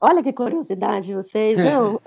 Olha 0.00 0.20
que 0.20 0.32
curiosidade 0.32 1.14
vocês, 1.14 1.56
não? 1.60 2.00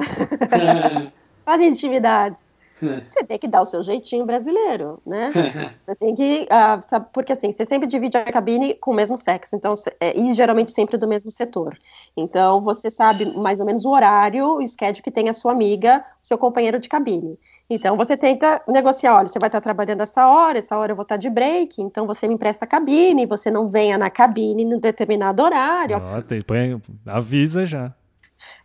Fazem 1.46 1.70
intimidades. 1.70 2.42
Você 3.10 3.24
tem 3.24 3.38
que 3.38 3.48
dar 3.48 3.62
o 3.62 3.66
seu 3.66 3.82
jeitinho 3.82 4.26
brasileiro, 4.26 5.02
né? 5.06 5.32
Você 5.86 5.96
tem 5.96 6.16
que. 6.16 6.48
Uh, 6.52 6.82
sabe, 6.88 7.08
porque 7.14 7.34
assim, 7.34 7.52
você 7.52 7.66
sempre 7.66 7.88
divide 7.88 8.18
a 8.18 8.26
cabine 8.26 8.76
com 8.76 8.92
o 8.92 8.94
mesmo 8.94 9.18
sexo, 9.18 9.56
então, 9.56 9.74
é, 10.00 10.18
e 10.18 10.34
geralmente 10.34 10.72
sempre 10.72 10.98
do 10.98 11.08
mesmo 11.08 11.32
setor. 11.32 11.78
Então, 12.16 12.62
você 12.62 12.92
sabe 12.92 13.26
mais 13.38 13.60
ou 13.60 13.66
menos 13.66 13.86
o 13.86 13.90
horário, 13.90 14.58
o 14.58 14.68
schedule 14.68 15.02
que 15.02 15.12
tem 15.12 15.30
a 15.30 15.34
sua 15.34 15.52
amiga, 15.52 16.04
o 16.24 16.28
seu 16.28 16.38
companheiro 16.38 16.80
de 16.80 16.90
cabine. 16.90 17.38
Então, 17.70 17.98
você 17.98 18.16
tenta 18.16 18.62
negociar: 18.68 19.18
olha, 19.18 19.28
você 19.28 19.40
vai 19.40 19.48
estar 19.48 19.62
trabalhando 19.62 20.02
essa 20.02 20.28
hora, 20.28 20.60
essa 20.60 20.78
hora 20.78 20.92
eu 20.92 20.96
vou 20.96 21.04
estar 21.04 21.18
de 21.18 21.30
break, 21.30 21.82
então 21.82 22.08
você 22.08 22.28
me 22.28 22.36
empresta 22.36 22.66
a 22.66 22.68
cabine, 22.68 23.26
você 23.26 23.52
não 23.52 23.70
venha 23.70 23.98
na 23.98 24.10
cabine 24.10 24.64
em 24.64 24.80
determinado 24.80 25.42
horário. 25.44 25.98
Ah, 25.98 26.22
tem, 26.22 26.42
põe, 26.42 26.82
avisa 27.06 27.66
já. 27.66 27.94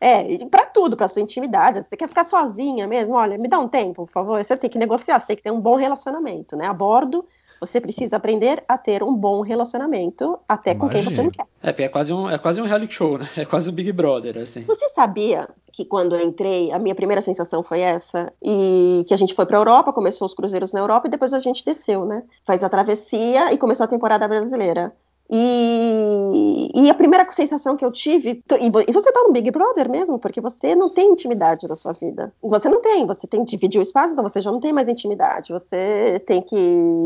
É, 0.01 0.45
para 0.47 0.67
tudo, 0.67 0.97
para 0.97 1.09
sua 1.09 1.23
intimidade. 1.23 1.83
Você 1.83 1.97
quer 1.97 2.09
ficar 2.09 2.25
sozinha 2.25 2.87
mesmo? 2.87 3.15
Olha, 3.17 3.39
me 3.39 3.49
dá 3.49 3.59
um 3.59 3.69
tempo, 3.69 4.07
por 4.07 4.13
favor. 4.13 4.43
Você 4.43 4.57
tem 4.57 4.71
que 4.71 4.79
negociar, 4.79 5.21
você 5.21 5.27
tem 5.27 5.37
que 5.37 5.43
ter 5.43 5.51
um 5.51 5.61
bom 5.61 5.77
relacionamento, 5.77 6.57
né? 6.57 6.67
A 6.67 6.73
bordo, 6.73 7.25
você 7.63 7.81
precisa 7.81 8.17
aprender 8.17 8.65
a 8.67 8.77
ter 8.77 9.05
um 9.05 9.15
bom 9.15 9.41
relacionamento 9.41 10.37
até 10.49 10.73
Imagina. 10.73 10.81
com 10.81 10.93
quem 10.93 11.05
você 11.05 11.23
não 11.23 11.31
quer. 11.31 11.47
É, 11.63 11.85
é 11.85 11.89
quase 11.89 12.13
um, 12.13 12.29
é 12.29 12.37
quase 12.37 12.61
um 12.61 12.65
reality 12.67 12.95
show, 12.95 13.17
né? 13.17 13.29
É 13.37 13.45
quase 13.45 13.71
um 13.71 13.73
Big 13.73 13.93
Brother, 13.93 14.37
assim. 14.39 14.63
Você 14.63 14.89
sabia 14.89 15.49
que 15.73 15.85
quando 15.85 16.17
eu 16.17 16.27
entrei, 16.27 16.73
a 16.73 16.79
minha 16.81 16.95
primeira 16.95 17.23
sensação 17.23 17.63
foi 17.63 17.79
essa, 17.79 18.33
e 18.43 19.05
que 19.07 19.15
a 19.15 19.17
gente 19.17 19.33
foi 19.33 19.47
para 19.47 19.57
a 19.57 19.61
Europa, 19.61 19.93
começou 19.93 20.27
os 20.27 20.35
cruzeiros 20.35 20.73
na 20.73 20.81
Europa 20.81 21.07
e 21.07 21.11
depois 21.11 21.33
a 21.33 21.39
gente 21.39 21.65
desceu, 21.65 22.05
né? 22.05 22.25
Faz 22.45 22.65
a 22.65 22.69
travessia 22.69 23.53
e 23.53 23.57
começou 23.57 23.85
a 23.85 23.89
temporada 23.89 24.27
brasileira. 24.27 24.93
E, 25.35 26.69
e, 26.75 26.91
a 26.91 26.95
primeira 26.95 27.27
sensação 27.33 27.75
que 27.75 27.83
eu 27.83 27.91
tive, 27.91 28.45
e 28.61 28.93
você 28.93 29.11
tá 29.11 29.23
no 29.23 29.33
Big 29.33 29.51
Brother 29.51 29.91
mesmo, 29.91 30.19
porque 30.19 30.43
você 30.43 30.77
não 30.77 30.91
tem 30.91 31.11
intimidade 31.11 31.67
na 31.67 31.75
sua 31.75 31.95
vida. 31.95 32.31
Você 32.43 32.69
não 32.69 32.83
tem, 32.83 33.07
você 33.07 33.27
tem 33.27 33.43
que 33.43 33.53
dividir 33.53 33.79
o 33.79 33.83
espaço, 33.83 34.13
então 34.13 34.23
você 34.23 34.43
já 34.43 34.53
não 34.53 34.61
tem 34.61 34.75
mais 34.75 34.87
intimidade. 34.87 35.51
Você 35.51 36.23
tem 36.27 36.43
que 36.43 36.55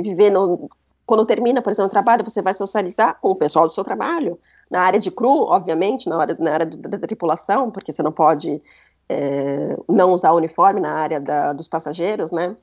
viver 0.03 0.31
no. 0.31 0.69
Quando 1.07 1.25
termina, 1.25 1.63
por 1.63 1.71
exemplo, 1.71 1.87
o 1.87 1.91
trabalho, 1.91 2.25
você 2.25 2.43
vai 2.43 2.53
socializar 2.53 3.17
com 3.21 3.31
o 3.31 3.37
pessoal 3.37 3.65
do 3.65 3.73
seu 3.73 3.85
trabalho. 3.85 4.41
Na 4.69 4.81
área 4.81 4.99
de 4.99 5.13
cru, 5.13 5.43
obviamente, 5.45 6.09
na, 6.09 6.19
hora, 6.19 6.37
na 6.41 6.53
área 6.53 6.67
da, 6.67 6.99
tripulação, 6.99 7.71
porque 7.71 7.93
você 7.93 8.03
não 8.03 8.11
pode 8.11 8.61
é, 9.09 9.77
não 9.89 10.13
usar 10.13 10.33
uniforme 10.33 10.81
na 10.81 10.95
área 10.95 11.21
da, 11.21 11.53
dos 11.53 11.69
passageiros, 11.69 12.33
né? 12.33 12.57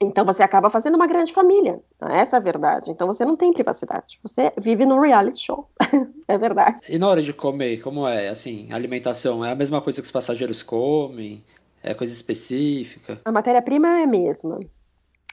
Então 0.00 0.24
você 0.24 0.42
acaba 0.42 0.68
fazendo 0.70 0.96
uma 0.96 1.06
grande 1.06 1.32
família. 1.32 1.80
Essa 2.00 2.36
é 2.36 2.38
a 2.38 2.42
verdade. 2.42 2.90
Então 2.90 3.06
você 3.06 3.24
não 3.24 3.36
tem 3.36 3.52
privacidade. 3.52 4.18
Você 4.22 4.52
vive 4.58 4.84
num 4.84 5.00
reality 5.00 5.44
show. 5.46 5.68
é 6.28 6.36
verdade. 6.36 6.80
E 6.88 6.98
na 6.98 7.08
hora 7.08 7.22
de 7.22 7.32
comer, 7.32 7.80
como 7.80 8.06
é? 8.06 8.28
Assim, 8.28 8.68
alimentação 8.72 9.44
é 9.44 9.52
a 9.52 9.54
mesma 9.54 9.80
coisa 9.80 10.00
que 10.00 10.06
os 10.06 10.10
passageiros 10.10 10.62
comem? 10.62 11.44
É 11.82 11.94
coisa 11.94 12.12
específica? 12.12 13.20
A 13.24 13.32
matéria-prima 13.32 14.00
é 14.00 14.04
a 14.04 14.06
mesma. 14.06 14.58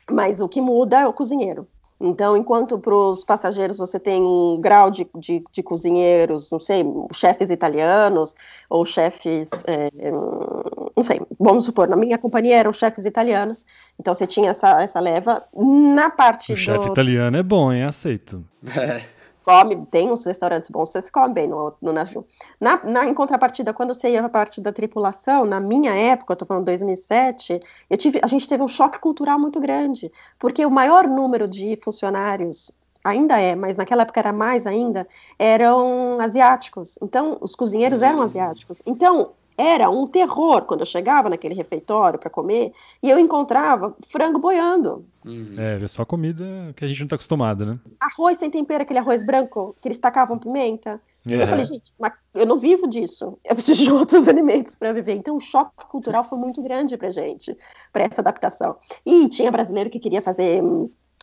Mas 0.09 0.41
o 0.41 0.49
que 0.49 0.61
muda 0.61 0.99
é 0.99 1.07
o 1.07 1.13
cozinheiro. 1.13 1.67
Então, 2.01 2.35
enquanto 2.35 2.79
para 2.79 2.95
os 2.95 3.23
passageiros 3.23 3.77
você 3.77 3.99
tem 3.99 4.23
um 4.23 4.59
grau 4.59 4.89
de, 4.89 5.07
de, 5.15 5.43
de, 5.51 5.61
cozinheiros, 5.61 6.49
não 6.51 6.59
sei, 6.59 6.83
chefes 7.13 7.51
italianos 7.51 8.35
ou 8.67 8.83
chefes, 8.83 9.49
é, 9.67 9.89
não 10.11 11.03
sei, 11.03 11.21
vamos 11.39 11.65
supor, 11.65 11.87
na 11.87 11.95
minha 11.95 12.17
companhia 12.17 12.57
eram 12.57 12.73
chefes 12.73 13.05
italianos, 13.05 13.63
então 13.99 14.13
você 14.13 14.25
tinha 14.25 14.49
essa, 14.49 14.81
essa 14.81 14.99
leva. 14.99 15.43
Na 15.55 16.09
parte 16.09 16.51
o 16.51 16.55
do... 16.55 16.59
chefe 16.59 16.87
italiano 16.87 17.37
é 17.37 17.43
bom, 17.43 17.71
hein? 17.71 17.83
Aceito. 17.83 18.43
É 18.75 19.20
come, 19.43 19.85
tem 19.87 20.11
uns 20.11 20.25
restaurantes 20.25 20.69
bons, 20.69 20.89
você 20.89 21.01
se 21.01 21.11
come 21.11 21.33
bem 21.33 21.47
no, 21.47 21.73
no 21.81 21.91
navio. 21.91 22.25
Na, 22.59 22.83
na, 22.83 23.05
em 23.05 23.13
contrapartida, 23.13 23.73
quando 23.73 23.93
você 23.93 24.09
ia 24.09 24.19
para 24.19 24.27
a 24.27 24.29
parte 24.29 24.61
da 24.61 24.71
tripulação, 24.71 25.45
na 25.45 25.59
minha 25.59 25.93
época, 25.93 26.31
eu 26.31 26.35
estou 26.35 26.47
falando 26.47 26.65
2007, 26.65 27.61
eu 27.89 27.97
tive, 27.97 28.19
a 28.23 28.27
gente 28.27 28.47
teve 28.47 28.63
um 28.63 28.67
choque 28.67 28.99
cultural 28.99 29.39
muito 29.39 29.59
grande, 29.59 30.11
porque 30.39 30.65
o 30.65 30.71
maior 30.71 31.07
número 31.07 31.47
de 31.47 31.77
funcionários 31.83 32.71
ainda 33.03 33.39
é, 33.39 33.55
mas 33.55 33.77
naquela 33.77 34.03
época 34.03 34.19
era 34.19 34.31
mais 34.31 34.67
ainda, 34.67 35.07
eram 35.37 36.19
asiáticos. 36.19 36.97
Então, 37.01 37.37
os 37.41 37.55
cozinheiros 37.55 38.01
eram 38.01 38.19
hum. 38.19 38.23
asiáticos. 38.23 38.81
Então, 38.85 39.31
era 39.57 39.89
um 39.89 40.07
terror 40.07 40.63
quando 40.63 40.81
eu 40.81 40.85
chegava 40.85 41.29
naquele 41.29 41.53
refeitório 41.53 42.19
para 42.19 42.29
comer 42.29 42.73
e 43.01 43.09
eu 43.09 43.19
encontrava 43.19 43.95
frango 44.07 44.39
boiando. 44.39 45.05
Uhum. 45.25 45.55
É, 45.57 45.83
é 45.83 45.87
só 45.87 46.03
comida 46.03 46.43
que 46.75 46.83
a 46.83 46.87
gente 46.87 46.99
não 46.99 47.05
está 47.05 47.15
acostumado, 47.15 47.65
né? 47.65 47.79
Arroz 47.99 48.37
sem 48.37 48.49
tempero, 48.49 48.83
aquele 48.83 48.99
arroz 48.99 49.23
branco 49.23 49.75
que 49.79 49.87
eles 49.87 49.97
tacavam 49.97 50.39
pimenta. 50.39 50.99
É. 51.27 51.43
Eu 51.43 51.47
falei, 51.47 51.65
gente, 51.65 51.93
mas 51.99 52.13
eu 52.33 52.45
não 52.45 52.57
vivo 52.57 52.87
disso. 52.87 53.37
Eu 53.43 53.53
preciso 53.53 53.83
de 53.83 53.91
outros 53.93 54.27
alimentos 54.27 54.73
para 54.73 54.91
viver. 54.91 55.13
Então, 55.13 55.35
o 55.35 55.41
choque 55.41 55.85
cultural 55.87 56.23
foi 56.23 56.37
muito 56.37 56.61
grande 56.63 56.97
para 56.97 57.11
gente, 57.11 57.55
para 57.93 58.03
essa 58.03 58.21
adaptação. 58.21 58.75
E 59.05 59.29
tinha 59.29 59.51
brasileiro 59.51 59.89
que 59.89 59.99
queria 59.99 60.21
fazer 60.21 60.61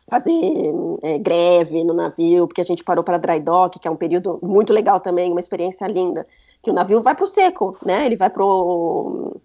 fazer 0.08 0.32
é, 1.02 1.18
greve 1.18 1.84
no 1.84 1.94
navio, 1.94 2.46
porque 2.46 2.60
a 2.60 2.64
gente 2.64 2.82
parou 2.82 3.04
para 3.04 3.18
dry 3.18 3.40
dock, 3.40 3.78
que 3.78 3.86
é 3.86 3.90
um 3.90 3.96
período 3.96 4.38
muito 4.42 4.72
legal 4.72 5.00
também, 5.00 5.30
uma 5.30 5.40
experiência 5.40 5.86
linda, 5.86 6.26
que 6.62 6.70
o 6.70 6.74
navio 6.74 7.02
vai 7.02 7.14
para 7.14 7.24
o 7.24 7.26
seco, 7.26 7.76
né? 7.84 8.06
Ele 8.06 8.16
vai 8.16 8.30
para 8.30 8.44
o... 8.44 9.40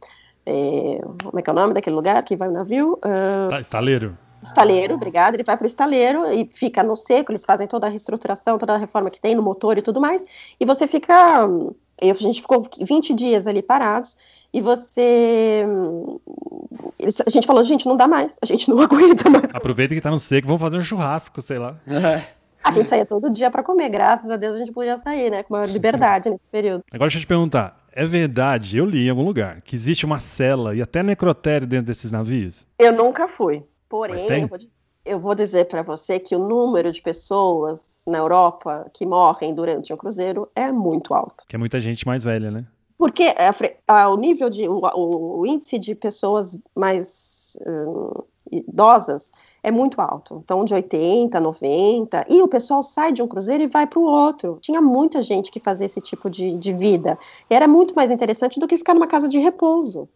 É, 0.46 1.00
como 1.24 1.40
é 1.40 1.42
que 1.42 1.50
é 1.50 1.54
o 1.54 1.56
nome 1.56 1.74
daquele 1.74 1.96
lugar 1.96 2.22
que 2.24 2.36
vai 2.36 2.48
o 2.48 2.52
navio? 2.52 3.00
Uh, 3.04 3.60
estaleiro. 3.60 4.18
Estaleiro, 4.42 4.96
obrigado. 4.96 5.36
Ele 5.36 5.44
vai 5.44 5.56
para 5.56 5.64
o 5.64 5.68
estaleiro 5.68 6.26
e 6.32 6.50
fica 6.54 6.84
no 6.84 6.96
seco, 6.96 7.32
eles 7.32 7.46
fazem 7.46 7.68
toda 7.68 7.88
a 7.88 7.90
reestruturação, 7.90 8.58
toda 8.58 8.74
a 8.74 8.78
reforma 8.78 9.10
que 9.10 9.20
tem 9.20 9.36
no 9.36 9.42
motor 9.42 9.78
e 9.78 9.82
tudo 9.82 10.02
mais, 10.02 10.24
e 10.60 10.66
você 10.66 10.88
fica... 10.88 11.48
a 12.02 12.14
gente 12.14 12.42
ficou 12.42 12.68
20 12.82 13.14
dias 13.14 13.48
ali 13.48 13.62
parados, 13.62 14.16
e 14.54 14.62
você. 14.62 15.66
A 17.26 17.30
gente 17.30 17.48
falou, 17.48 17.64
gente, 17.64 17.86
não 17.86 17.98
dá 17.98 18.08
mais, 18.08 18.36
a 18.42 18.46
gente 18.46 18.70
não 18.70 18.80
aguenta 18.82 19.30
mais. 19.30 19.54
Aproveita 19.54 19.96
que 19.96 20.02
tá 20.02 20.12
no 20.12 20.20
seco, 20.20 20.48
vamos 20.48 20.62
fazer 20.62 20.78
um 20.78 20.82
churrasco, 20.82 21.42
sei 21.42 21.58
lá. 21.58 21.76
A 22.64 22.72
gente 22.72 22.90
saía 22.90 23.06
todo 23.06 23.30
dia 23.30 23.52
para 23.52 23.62
comer, 23.62 23.90
graças 23.90 24.30
a 24.30 24.38
Deus 24.38 24.56
a 24.56 24.60
gente 24.60 24.72
podia 24.72 24.98
sair, 24.98 25.30
né? 25.30 25.44
Com 25.44 25.54
maior 25.54 25.68
liberdade 25.68 26.30
nesse 26.30 26.44
período. 26.50 26.84
Agora 26.94 27.08
deixa 27.08 27.18
eu 27.18 27.22
te 27.22 27.28
perguntar: 27.28 27.78
é 27.92 28.06
verdade, 28.06 28.78
eu 28.78 28.86
li 28.86 29.08
em 29.08 29.10
algum 29.10 29.26
lugar, 29.26 29.62
que 29.62 29.76
existe 29.76 30.06
uma 30.06 30.20
cela 30.20 30.76
e 30.76 30.82
até 30.82 31.04
necrotério 31.04 31.68
dentro 31.68 31.88
desses 31.88 32.12
navios? 32.12 32.66
Eu 32.80 32.94
nunca 32.94 33.28
fui. 33.28 33.64
Porém, 33.90 34.16
eu 34.18 34.48
vou, 34.48 34.60
eu 35.06 35.20
vou 35.20 35.36
dizer 35.36 35.66
para 35.66 35.82
você 35.82 36.20
que 36.20 36.36
o 36.36 36.40
número 36.40 36.92
de 36.92 37.02
pessoas 37.02 38.04
na 38.08 38.20
Europa 38.20 38.90
que 38.94 39.06
morrem 39.06 39.54
durante 39.54 39.94
um 39.94 39.98
cruzeiro 39.98 40.50
é 40.56 40.72
muito 40.72 41.14
alto. 41.14 41.44
Que 41.48 41.56
é 41.56 41.60
muita 41.60 41.80
gente 41.80 42.06
mais 42.06 42.24
velha, 42.24 42.50
né? 42.50 42.66
Porque 42.98 43.34
a, 43.88 44.04
a, 44.04 44.10
o 44.10 44.16
nível 44.16 44.50
de. 44.50 44.68
O, 44.68 44.80
o, 45.40 45.46
índice 45.46 45.78
de 45.78 45.94
pessoas 45.94 46.58
mais 46.74 47.58
uh, 47.66 48.26
idosas 48.50 49.34
é 49.62 49.72
muito 49.72 50.00
alto. 50.00 50.42
Então, 50.44 50.64
de 50.64 50.74
80, 50.74 51.38
90. 51.38 52.26
E 52.30 52.42
o 52.42 52.48
pessoal 52.48 52.82
sai 52.82 53.12
de 53.12 53.22
um 53.22 53.28
cruzeiro 53.28 53.64
e 53.64 53.68
vai 53.68 53.86
para 53.86 54.00
o 54.00 54.04
outro. 54.04 54.58
Tinha 54.62 54.82
muita 54.82 55.22
gente 55.22 55.52
que 55.52 55.60
fazia 55.60 55.86
esse 55.86 56.00
tipo 56.00 56.30
de, 56.30 56.56
de 56.56 56.74
vida. 56.74 57.18
E 57.50 57.56
era 57.56 57.68
muito 57.68 57.94
mais 57.94 58.10
interessante 58.10 58.60
do 58.60 58.68
que 58.68 58.78
ficar 58.78 58.94
numa 58.94 59.08
casa 59.08 59.28
de 59.28 59.38
repouso. 59.38 60.08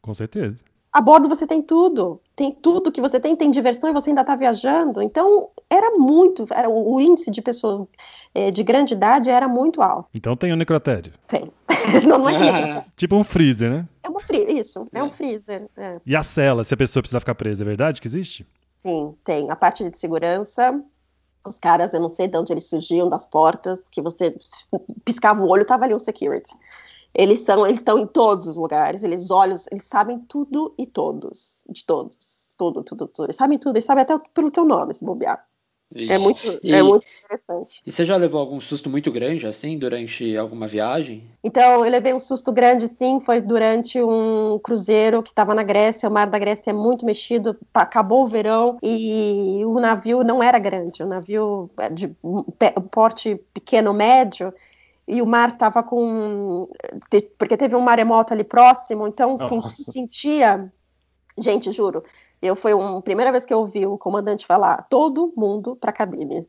Com 0.00 0.14
certeza. 0.14 0.56
A 0.92 1.00
bordo 1.00 1.28
você 1.28 1.46
tem 1.46 1.60
tudo, 1.60 2.20
tem 2.34 2.52
tudo 2.52 2.90
que 2.90 3.00
você 3.00 3.20
tem, 3.20 3.36
tem 3.36 3.50
diversão 3.50 3.90
e 3.90 3.92
você 3.92 4.10
ainda 4.10 4.22
está 4.22 4.34
viajando. 4.34 5.02
Então, 5.02 5.50
era 5.68 5.90
muito, 5.90 6.46
era 6.50 6.68
o, 6.68 6.94
o 6.94 7.00
índice 7.00 7.30
de 7.30 7.42
pessoas 7.42 7.82
é, 8.34 8.50
de 8.50 8.62
grande 8.62 8.94
idade 8.94 9.28
era 9.28 9.46
muito 9.46 9.82
alto. 9.82 10.08
Então 10.14 10.36
tem 10.36 10.52
o 10.52 10.56
necrotério. 10.56 11.12
Tem. 11.26 11.50
não, 12.06 12.18
não 12.20 12.28
é 12.28 12.84
Tipo 12.96 13.16
um 13.16 13.24
freezer, 13.24 13.70
né? 13.70 13.88
É 14.02 14.08
um 14.08 14.20
freezer, 14.20 14.56
isso, 14.56 14.86
é, 14.92 15.02
um 15.02 15.10
freezer. 15.10 15.68
É. 15.76 16.00
E 16.06 16.16
a 16.16 16.22
cela, 16.22 16.64
se 16.64 16.72
a 16.72 16.76
pessoa 16.76 17.02
precisa 17.02 17.20
ficar 17.20 17.34
presa, 17.34 17.62
é 17.62 17.66
verdade 17.66 18.00
que 18.00 18.06
existe? 18.06 18.46
Sim, 18.82 19.14
tem. 19.24 19.50
A 19.50 19.56
parte 19.56 19.88
de 19.88 19.98
segurança, 19.98 20.80
os 21.44 21.58
caras, 21.58 21.92
eu 21.92 22.00
não 22.00 22.08
sei 22.08 22.28
de 22.28 22.36
onde 22.36 22.52
eles 22.52 22.68
surgiam, 22.68 23.08
das 23.08 23.26
portas, 23.26 23.82
que 23.90 24.02
você 24.02 24.36
piscava 25.04 25.42
o 25.42 25.48
olho, 25.48 25.64
tava 25.64 25.84
ali 25.84 25.94
um 25.94 25.98
security. 25.98 26.54
Eles 27.16 27.40
são, 27.40 27.66
eles 27.66 27.78
estão 27.78 27.98
em 27.98 28.06
todos 28.06 28.46
os 28.46 28.56
lugares, 28.56 29.02
eles 29.02 29.30
olham, 29.30 29.56
eles 29.70 29.84
sabem 29.84 30.18
tudo 30.28 30.74
e 30.78 30.86
todos, 30.86 31.64
de 31.68 31.84
todos, 31.84 32.54
tudo, 32.58 32.84
tudo, 32.84 33.08
tudo. 33.08 33.26
Eles 33.26 33.36
sabem 33.36 33.58
tudo, 33.58 33.76
eles 33.76 33.86
sabem 33.86 34.02
até 34.02 34.18
pelo 34.34 34.50
teu 34.50 34.66
nome, 34.66 34.92
se 34.92 35.04
bobear. 35.04 35.42
É 35.94 36.18
muito, 36.18 36.58
e, 36.64 36.74
é 36.74 36.82
muito 36.82 37.06
interessante. 37.24 37.80
E 37.86 37.92
você 37.92 38.04
já 38.04 38.16
levou 38.16 38.40
algum 38.40 38.60
susto 38.60 38.90
muito 38.90 39.10
grande, 39.12 39.46
assim, 39.46 39.78
durante 39.78 40.36
alguma 40.36 40.66
viagem? 40.66 41.22
Então, 41.44 41.84
eu 41.84 41.90
levei 41.90 42.12
um 42.12 42.18
susto 42.18 42.50
grande, 42.52 42.88
sim, 42.88 43.20
foi 43.20 43.40
durante 43.40 44.02
um 44.02 44.58
cruzeiro 44.58 45.22
que 45.22 45.30
estava 45.30 45.54
na 45.54 45.62
Grécia, 45.62 46.08
o 46.08 46.12
mar 46.12 46.26
da 46.26 46.38
Grécia 46.38 46.70
é 46.70 46.72
muito 46.74 47.06
mexido, 47.06 47.56
acabou 47.72 48.24
o 48.24 48.26
verão 48.26 48.78
e 48.82 49.62
o 49.64 49.78
navio 49.78 50.24
não 50.24 50.42
era 50.42 50.58
grande, 50.58 51.04
o 51.04 51.06
navio 51.06 51.70
é 51.78 51.88
de 51.88 52.14
porte 52.90 53.40
pequeno, 53.54 53.94
médio, 53.94 54.52
e 55.06 55.22
o 55.22 55.26
mar 55.26 55.48
estava 55.48 55.82
com. 55.82 56.68
Porque 57.38 57.56
teve 57.56 57.76
um 57.76 57.80
maremoto 57.80 58.32
ali 58.32 58.44
próximo, 58.44 59.06
então 59.06 59.36
se 59.62 59.84
sentia. 59.84 60.72
Gente, 61.38 61.70
juro, 61.70 62.02
eu 62.40 62.56
foi 62.56 62.72
a 62.72 63.02
primeira 63.02 63.30
vez 63.30 63.44
que 63.44 63.52
eu 63.52 63.58
ouvi 63.58 63.86
o 63.86 63.98
comandante 63.98 64.46
falar: 64.46 64.86
todo 64.88 65.32
mundo 65.36 65.76
para 65.76 65.90
a 65.90 65.94
cabine. 65.94 66.46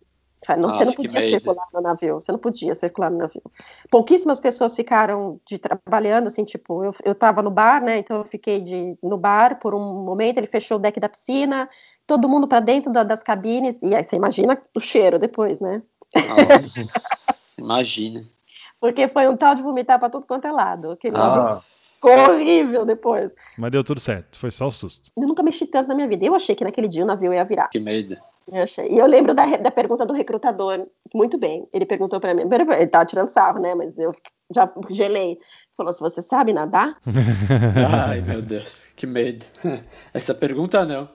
Não, 0.50 0.70
Nossa, 0.70 0.78
você 0.78 0.86
não 0.86 0.94
podia 0.94 1.30
circular 1.30 1.68
no 1.74 1.82
navio, 1.82 2.14
você 2.16 2.32
não 2.32 2.40
podia 2.40 2.76
circular 2.76 3.10
no 3.10 3.18
navio. 3.18 3.42
Pouquíssimas 3.90 4.40
pessoas 4.40 4.76
ficaram 4.76 5.42
de 5.46 5.58
trabalhando, 5.58 6.28
assim, 6.28 6.46
tipo, 6.46 6.86
eu, 6.86 6.94
eu 7.04 7.16
tava 7.16 7.42
no 7.42 7.50
bar, 7.50 7.84
né, 7.84 7.98
então 7.98 8.18
eu 8.18 8.24
fiquei 8.24 8.60
de, 8.60 8.96
no 9.02 9.18
bar 9.18 9.60
por 9.60 9.74
um 9.74 10.06
momento, 10.06 10.38
ele 10.38 10.48
fechou 10.48 10.78
o 10.78 10.80
deck 10.80 11.00
da 11.00 11.10
piscina, 11.10 11.68
todo 12.06 12.30
mundo 12.30 12.48
para 12.48 12.60
dentro 12.60 12.94
da, 12.94 13.04
das 13.04 13.24
cabines, 13.24 13.78
e 13.82 13.96
aí 13.96 14.04
você 14.04 14.16
imagina 14.16 14.62
o 14.76 14.80
cheiro 14.80 15.18
depois, 15.18 15.60
né? 15.60 15.82
Nossa, 16.16 17.60
imagina. 17.60 18.37
Porque 18.80 19.08
foi 19.08 19.28
um 19.28 19.36
tal 19.36 19.56
de 19.56 19.62
vomitar 19.62 20.00
para 20.00 20.10
tudo 20.10 20.26
quanto 20.26 20.48
é 20.48 20.52
lado. 20.52 20.92
Aquele 20.92 21.18
ah. 21.18 21.60
Ficou 21.96 22.12
horrível 22.12 22.86
depois. 22.86 23.32
Mas 23.58 23.72
deu 23.72 23.84
tudo 23.84 24.00
certo, 24.00 24.38
foi 24.38 24.52
só 24.52 24.68
o 24.68 24.72
susto. 24.72 25.12
Eu 25.18 25.28
nunca 25.28 25.42
mexi 25.42 25.66
tanto 25.66 25.88
na 25.88 25.96
minha 25.96 26.08
vida. 26.08 26.26
Eu 26.26 26.36
achei 26.36 26.54
que 26.54 26.64
naquele 26.64 26.88
dia 26.88 27.04
o 27.04 27.08
navio 27.08 27.34
ia 27.34 27.44
virar. 27.44 27.70
Que 27.70 27.80
medo. 27.80 28.16
Eu 28.52 28.64
achei. 28.64 28.88
E 28.88 28.98
eu 28.98 29.06
lembro 29.08 29.34
da, 29.34 29.46
da 29.58 29.72
pergunta 29.72 30.06
do 30.06 30.14
recrutador, 30.14 30.88
muito 31.14 31.38
bem. 31.38 31.68
Ele 31.74 31.86
perguntou 31.86 32.20
para 32.20 32.34
mim, 32.34 32.44
ele 32.44 32.88
tava 32.88 33.06
tirando 33.06 33.30
sarro, 33.30 33.60
né? 33.60 33.74
Mas 33.74 33.98
eu 33.98 34.14
já 34.54 34.72
gelei. 34.92 35.40
Falou: 35.76 35.92
se 35.92 36.00
você 36.00 36.22
sabe 36.22 36.54
nadar? 36.54 36.98
Ai, 38.08 38.22
meu 38.22 38.42
Deus, 38.42 38.88
que 38.96 39.06
medo. 39.06 39.46
Essa 40.14 40.34
pergunta 40.34 40.86
não. 40.86 41.10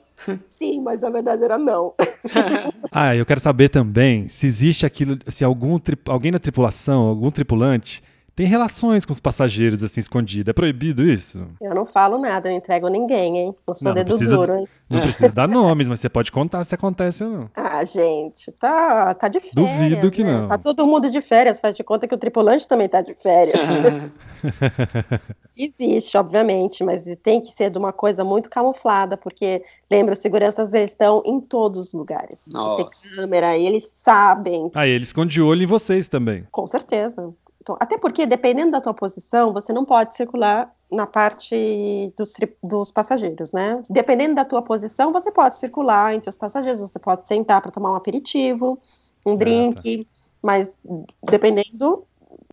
Sim, 0.49 0.81
mas 0.81 1.01
na 1.01 1.11
verdade 1.11 1.45
era 1.45 1.59
não. 1.59 1.95
ah, 2.93 3.15
eu 3.17 3.27
quero 3.27 3.41
saber 3.41 3.69
também 3.69 4.29
se 4.29 4.47
existe 4.47 4.87
aquilo, 4.87 5.19
se 5.29 5.45
algum 5.45 5.79
alguém 6.07 6.31
na 6.31 6.39
tripulação, 6.39 7.03
algum 7.03 7.31
tripulante 7.31 8.03
tem 8.35 8.47
relações 8.47 9.05
com 9.05 9.13
os 9.13 9.21
passageiros 9.21 9.85
assim 9.85 10.01
escondido. 10.01 10.51
É 10.51 10.55
proibido 10.55 11.05
isso? 11.05 11.47
Eu 11.61 11.75
não 11.75 11.85
falo 11.85 12.19
nada, 12.19 12.49
eu 12.49 12.53
não 12.53 12.59
entrego 12.59 12.89
ninguém, 12.89 13.39
hein? 13.39 13.55
Não 13.67 13.75
sou 13.75 13.89
não, 13.89 13.95
dedo 13.95 14.09
não 14.09 14.17
precisa, 14.17 14.37
duro, 14.37 14.57
hein? 14.57 14.69
Não 14.89 15.01
precisa 15.01 15.29
dar 15.31 15.49
nomes, 15.49 15.89
mas 15.89 16.01
você 16.01 16.09
pode 16.09 16.33
contar 16.33 16.65
se 16.65 16.75
acontece 16.75 17.25
ou 17.25 17.31
não. 17.31 17.51
Ah, 17.55 17.85
gente, 17.85 18.51
tá, 18.53 19.15
tá 19.15 19.29
de 19.29 19.41
férias. 19.41 19.55
Duvido 19.55 20.11
que 20.11 20.25
né? 20.25 20.33
não. 20.33 20.49
Tá 20.49 20.59
todo 20.59 20.87
mundo 20.87 21.11
de 21.11 21.21
férias, 21.21 21.61
faz 21.61 21.75
de 21.75 21.85
conta 21.85 22.09
que 22.09 22.15
o 22.15 22.19
tripulante 22.19 22.67
também 22.67 22.89
tá 22.89 23.03
de 23.03 23.15
férias. 23.15 23.61
Existe, 25.55 26.17
obviamente, 26.17 26.83
mas 26.83 27.05
tem 27.23 27.41
que 27.41 27.53
ser 27.53 27.71
de 27.71 27.79
uma 27.79 27.93
coisa 27.93 28.25
muito 28.25 28.49
camuflada, 28.49 29.17
porque, 29.17 29.63
lembra, 29.91 30.15
os 30.15 30.19
seguranças 30.19 30.73
eles 30.73 30.91
estão 30.91 31.23
em 31.27 31.41
todos 31.41 31.89
os 31.89 31.93
lugares. 31.93 32.47
Nossa. 32.49 32.85
Tem 32.85 33.17
câmera, 33.17 33.57
eles 33.59 33.93
sabem. 33.95 34.71
Ah, 34.75 34.87
e 34.87 34.91
eles 34.91 35.09
escondem 35.09 35.29
de 35.29 35.43
olho 35.43 35.63
em 35.63 35.67
vocês 35.67 36.09
também. 36.09 36.47
Com 36.51 36.67
certeza. 36.67 37.35
Então, 37.63 37.77
até 37.79 37.97
porque, 37.97 38.27
dependendo 38.27 38.73
da 38.73 38.81
tua 38.81 38.93
posição, 38.93 39.53
você 39.53 39.73
não 39.73 39.85
pode 39.85 40.17
circular 40.17 40.75
na 40.91 41.07
parte 41.07 42.13
dos, 42.17 42.35
dos 42.61 42.91
passageiros, 42.91 43.53
né? 43.53 43.81
Dependendo 43.89 44.35
da 44.35 44.45
tua 44.45 44.61
posição, 44.61 45.13
você 45.13 45.31
pode 45.31 45.55
circular 45.57 46.13
entre 46.13 46.29
os 46.29 46.37
passageiros, 46.37 46.81
você 46.81 46.99
pode 46.99 47.27
sentar 47.29 47.63
para 47.63 47.71
tomar 47.71 47.93
um 47.93 47.95
aperitivo, 47.95 48.79
um 49.25 49.37
drink, 49.37 50.01
ah, 50.01 50.05
tá. 50.05 50.11
mas 50.43 50.77
dependendo, 51.23 52.05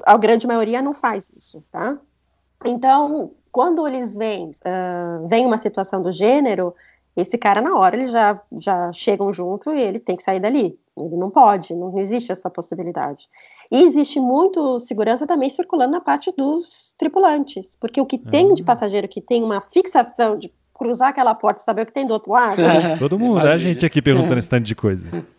a 0.05 0.15
grande 0.15 0.45
maioria 0.45 0.79
não 0.79 0.93
faz 0.93 1.31
isso, 1.35 1.63
tá? 1.71 1.97
Então, 2.63 3.31
quando 3.51 3.87
eles 3.87 4.13
vêm, 4.13 4.51
uh, 4.51 5.27
vem 5.27 5.43
uma 5.43 5.57
situação 5.57 6.03
do 6.03 6.11
gênero, 6.11 6.75
esse 7.15 7.37
cara 7.37 7.61
na 7.61 7.75
hora 7.77 7.95
eles 7.95 8.11
já, 8.11 8.39
já 8.59 8.91
chegam 8.91 9.31
junto 9.31 9.71
e 9.71 9.81
ele 9.81 9.99
tem 9.99 10.15
que 10.15 10.23
sair 10.23 10.39
dali. 10.39 10.77
Ele 10.97 11.15
não 11.15 11.29
pode, 11.29 11.73
não 11.73 11.97
existe 11.97 12.31
essa 12.31 12.49
possibilidade. 12.49 13.29
E 13.71 13.83
existe 13.83 14.19
muito 14.19 14.79
segurança 14.79 15.25
também 15.25 15.49
circulando 15.49 15.91
na 15.93 16.01
parte 16.01 16.33
dos 16.35 16.93
tripulantes, 16.97 17.75
porque 17.79 18.01
o 18.01 18.05
que 18.05 18.17
uhum. 18.17 18.31
tem 18.31 18.53
de 18.53 18.61
hum. 18.61 18.65
passageiro 18.65 19.07
que 19.07 19.21
tem 19.21 19.43
uma 19.43 19.61
fixação 19.71 20.37
de 20.37 20.51
cruzar 20.73 21.09
aquela 21.09 21.35
porta 21.35 21.61
e 21.61 21.65
saber 21.65 21.81
o 21.81 21.85
que 21.85 21.91
tem 21.91 22.07
do 22.07 22.13
outro 22.13 22.31
lado. 22.31 22.55
Todo 22.97 23.19
mundo, 23.19 23.43
né? 23.43 23.51
a 23.51 23.57
gente 23.57 23.85
aqui 23.85 24.01
perguntando 24.01 24.39
esse 24.39 24.49
tanto 24.49 24.63
de 24.63 24.75
coisa. 24.75 25.07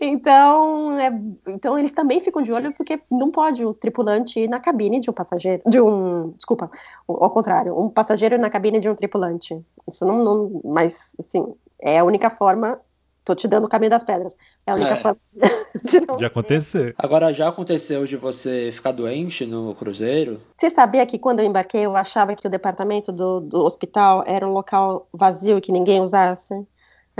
Então, 0.00 0.98
é, 0.98 1.12
então 1.48 1.78
eles 1.78 1.92
também 1.92 2.20
ficam 2.20 2.40
de 2.40 2.50
olho 2.52 2.72
porque 2.72 3.00
não 3.10 3.30
pode 3.30 3.64
o 3.64 3.74
tripulante 3.74 4.40
ir 4.40 4.48
na 4.48 4.58
cabine 4.58 4.98
de 4.98 5.10
um 5.10 5.12
passageiro, 5.12 5.62
de 5.66 5.80
um, 5.80 6.30
desculpa, 6.30 6.70
ao 7.06 7.30
contrário, 7.30 7.78
um 7.78 7.90
passageiro 7.90 8.38
na 8.38 8.48
cabine 8.48 8.80
de 8.80 8.88
um 8.88 8.94
tripulante. 8.94 9.60
Isso 9.90 10.06
não, 10.06 10.24
não 10.24 10.60
mas 10.64 11.14
assim, 11.18 11.54
é 11.82 11.98
a 11.98 12.04
única 12.04 12.30
forma 12.30 12.80
Tô 13.24 13.34
te 13.34 13.46
dando 13.46 13.64
o 13.64 13.68
caminho 13.68 13.90
das 13.90 14.02
pedras. 14.02 14.36
É 14.66 14.72
a 14.72 14.74
única 14.74 14.94
é. 14.94 14.96
forma 14.96 15.20
de, 15.84 16.00
não 16.00 16.16
de 16.16 16.24
acontecer. 16.24 16.94
Agora, 16.98 17.32
já 17.32 17.48
aconteceu 17.48 18.06
de 18.06 18.16
você 18.16 18.70
ficar 18.72 18.92
doente 18.92 19.44
no 19.44 19.74
cruzeiro? 19.74 20.40
Você 20.58 20.70
sabia 20.70 21.04
que 21.04 21.18
quando 21.18 21.40
eu 21.40 21.46
embarquei, 21.46 21.84
eu 21.84 21.96
achava 21.96 22.34
que 22.34 22.46
o 22.46 22.50
departamento 22.50 23.12
do, 23.12 23.40
do 23.40 23.64
hospital 23.64 24.24
era 24.26 24.46
um 24.46 24.52
local 24.52 25.06
vazio 25.12 25.58
e 25.58 25.60
que 25.60 25.70
ninguém 25.70 26.00
usasse? 26.00 26.54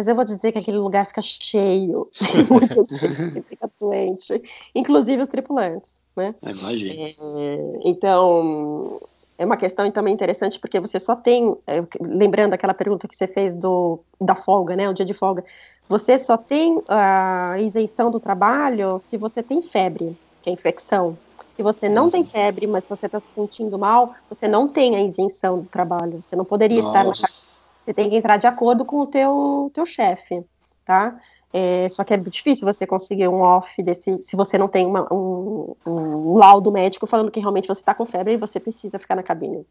Mas 0.00 0.08
eu 0.08 0.14
vou 0.14 0.24
dizer 0.24 0.50
que 0.50 0.56
aquele 0.56 0.78
lugar 0.78 1.04
fica 1.04 1.20
cheio. 1.20 2.08
Muita 2.48 2.74
gente 2.86 3.32
que 3.32 3.42
fica 3.42 3.70
doente. 3.78 4.42
Inclusive 4.74 5.20
os 5.20 5.28
tripulantes, 5.28 5.90
né? 6.16 6.34
Imagina. 6.42 6.94
É, 6.94 7.14
então, 7.84 8.98
é 9.36 9.44
uma 9.44 9.58
questão 9.58 9.90
também 9.90 10.14
interessante 10.14 10.58
porque 10.58 10.80
você 10.80 10.98
só 10.98 11.14
tem, 11.14 11.54
é, 11.66 11.82
lembrando 12.00 12.54
aquela 12.54 12.72
pergunta 12.72 13.06
que 13.06 13.14
você 13.14 13.26
fez 13.26 13.54
do, 13.54 14.00
da 14.18 14.34
folga, 14.34 14.74
né, 14.74 14.88
o 14.88 14.94
dia 14.94 15.04
de 15.04 15.12
folga, 15.12 15.44
você 15.86 16.18
só 16.18 16.38
tem 16.38 16.80
a 16.88 17.56
isenção 17.58 18.10
do 18.10 18.18
trabalho 18.18 18.98
se 19.00 19.18
você 19.18 19.42
tem 19.42 19.60
febre, 19.60 20.16
que 20.40 20.48
é 20.48 20.52
infecção. 20.54 21.18
Se 21.56 21.62
você 21.62 21.90
não 21.90 22.04
uhum. 22.04 22.10
tem 22.10 22.24
febre, 22.24 22.66
mas 22.66 22.88
você 22.88 23.04
está 23.04 23.20
se 23.20 23.26
sentindo 23.34 23.78
mal, 23.78 24.14
você 24.30 24.48
não 24.48 24.66
tem 24.66 24.96
a 24.96 25.02
isenção 25.02 25.58
do 25.58 25.68
trabalho. 25.68 26.22
Você 26.22 26.34
não 26.34 26.44
poderia 26.46 26.80
Nossa. 26.80 26.88
estar 26.88 27.04
na 27.04 27.49
Você 27.90 27.94
tem 27.94 28.08
que 28.08 28.14
entrar 28.14 28.36
de 28.36 28.46
acordo 28.46 28.84
com 28.84 29.00
o 29.00 29.06
teu, 29.06 29.68
teu 29.74 29.84
chefe, 29.84 30.44
tá? 30.84 31.18
É, 31.52 31.88
só 31.90 32.04
que 32.04 32.14
é 32.14 32.16
difícil 32.16 32.64
você 32.64 32.86
conseguir 32.86 33.26
um 33.26 33.40
off 33.40 33.82
desse, 33.82 34.18
se 34.18 34.36
você 34.36 34.56
não 34.56 34.68
tem 34.68 34.86
uma, 34.86 35.12
um, 35.12 35.74
um, 35.84 36.36
laudo 36.36 36.70
médico 36.70 37.04
falando 37.04 37.32
que 37.32 37.40
realmente 37.40 37.66
você 37.66 37.80
está 37.80 37.92
com 37.92 38.06
febre 38.06 38.34
e 38.34 38.36
você 38.36 38.60
precisa 38.60 38.96
ficar 38.96 39.16
na 39.16 39.24
cabine. 39.24 39.66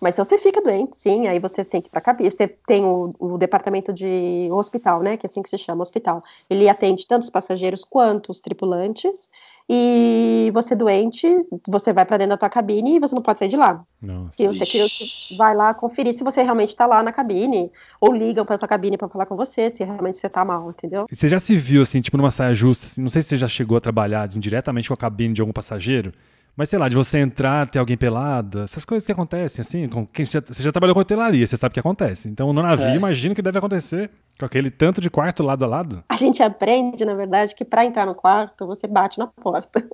Mas 0.00 0.14
se 0.14 0.24
você 0.24 0.38
fica 0.38 0.62
doente, 0.62 0.98
sim, 0.98 1.28
aí 1.28 1.38
você 1.38 1.62
tem 1.62 1.82
que 1.82 1.88
ir 1.88 1.90
para 1.90 1.98
a 1.98 2.02
cabine. 2.02 2.30
Você 2.30 2.48
tem 2.48 2.82
o, 2.82 3.14
o, 3.18 3.36
departamento 3.36 3.92
de 3.92 4.48
hospital, 4.50 5.02
né? 5.02 5.16
Que 5.16 5.26
é 5.26 5.28
assim 5.28 5.42
que 5.42 5.48
se 5.50 5.58
chama, 5.58 5.82
hospital. 5.82 6.24
Ele 6.48 6.68
atende 6.68 7.06
tanto 7.06 7.24
os 7.24 7.30
passageiros 7.30 7.84
quanto 7.84 8.30
os 8.30 8.40
tripulantes. 8.40 9.28
E 9.68 10.50
você 10.52 10.74
doente, 10.74 11.28
você 11.68 11.92
vai 11.92 12.04
para 12.04 12.16
dentro 12.16 12.30
da 12.30 12.36
tua 12.38 12.48
cabine 12.48 12.96
e 12.96 12.98
você 12.98 13.14
não 13.14 13.22
pode 13.22 13.38
sair 13.38 13.48
de 13.48 13.56
lá. 13.56 13.84
Nossa, 14.02 14.42
e 14.42 14.46
você 14.48 14.66
vai 15.36 15.54
lá 15.54 15.72
conferir 15.74 16.14
se 16.14 16.24
você 16.24 16.42
realmente 16.42 16.70
está 16.70 16.86
lá 16.86 17.02
na 17.02 17.12
cabine. 17.12 17.70
Ou 18.00 18.12
ligam 18.12 18.44
para 18.44 18.58
sua 18.58 18.66
cabine 18.66 18.96
para 18.96 19.08
falar 19.08 19.26
com 19.26 19.36
você 19.36 19.70
se 19.70 19.84
realmente 19.84 20.18
você 20.18 20.26
está 20.26 20.44
mal, 20.44 20.70
entendeu? 20.70 21.06
Você 21.08 21.28
já 21.28 21.38
se 21.38 21.56
viu, 21.56 21.82
assim, 21.82 22.00
tipo, 22.00 22.16
numa 22.16 22.30
saia 22.30 22.54
justa? 22.54 22.86
Assim, 22.86 23.02
não 23.02 23.10
sei 23.10 23.22
se 23.22 23.28
você 23.28 23.36
já 23.36 23.46
chegou 23.46 23.76
a 23.76 23.80
trabalhar 23.80 24.22
assim, 24.22 24.40
diretamente 24.40 24.88
com 24.88 24.94
a 24.94 24.96
cabine 24.96 25.34
de 25.34 25.42
algum 25.42 25.52
passageiro. 25.52 26.12
Mas 26.56 26.68
sei 26.68 26.78
lá, 26.78 26.88
de 26.88 26.96
você 26.96 27.18
entrar, 27.18 27.68
ter 27.68 27.78
alguém 27.78 27.96
pelado, 27.96 28.60
essas 28.60 28.84
coisas 28.84 29.06
que 29.06 29.12
acontecem, 29.12 29.62
assim, 29.62 29.88
com 29.88 30.06
quem 30.06 30.26
você 30.26 30.40
já 30.62 30.72
trabalhou 30.72 30.94
com 30.94 31.00
hotelaria, 31.00 31.46
você 31.46 31.56
sabe 31.56 31.72
que 31.72 31.80
acontece. 31.80 32.28
Então 32.28 32.52
no 32.52 32.62
navio, 32.62 32.86
é. 32.86 32.96
imagino 32.96 33.34
que 33.34 33.42
deve 33.42 33.58
acontecer 33.58 34.10
com 34.38 34.46
aquele 34.46 34.70
tanto 34.70 35.00
de 35.00 35.10
quarto 35.10 35.42
lado 35.42 35.64
a 35.64 35.68
lado. 35.68 36.02
A 36.08 36.16
gente 36.16 36.42
aprende, 36.42 37.04
na 37.04 37.14
verdade, 37.14 37.54
que 37.54 37.64
para 37.64 37.84
entrar 37.84 38.06
no 38.06 38.14
quarto, 38.14 38.66
você 38.66 38.86
bate 38.86 39.18
na 39.18 39.26
porta. 39.26 39.80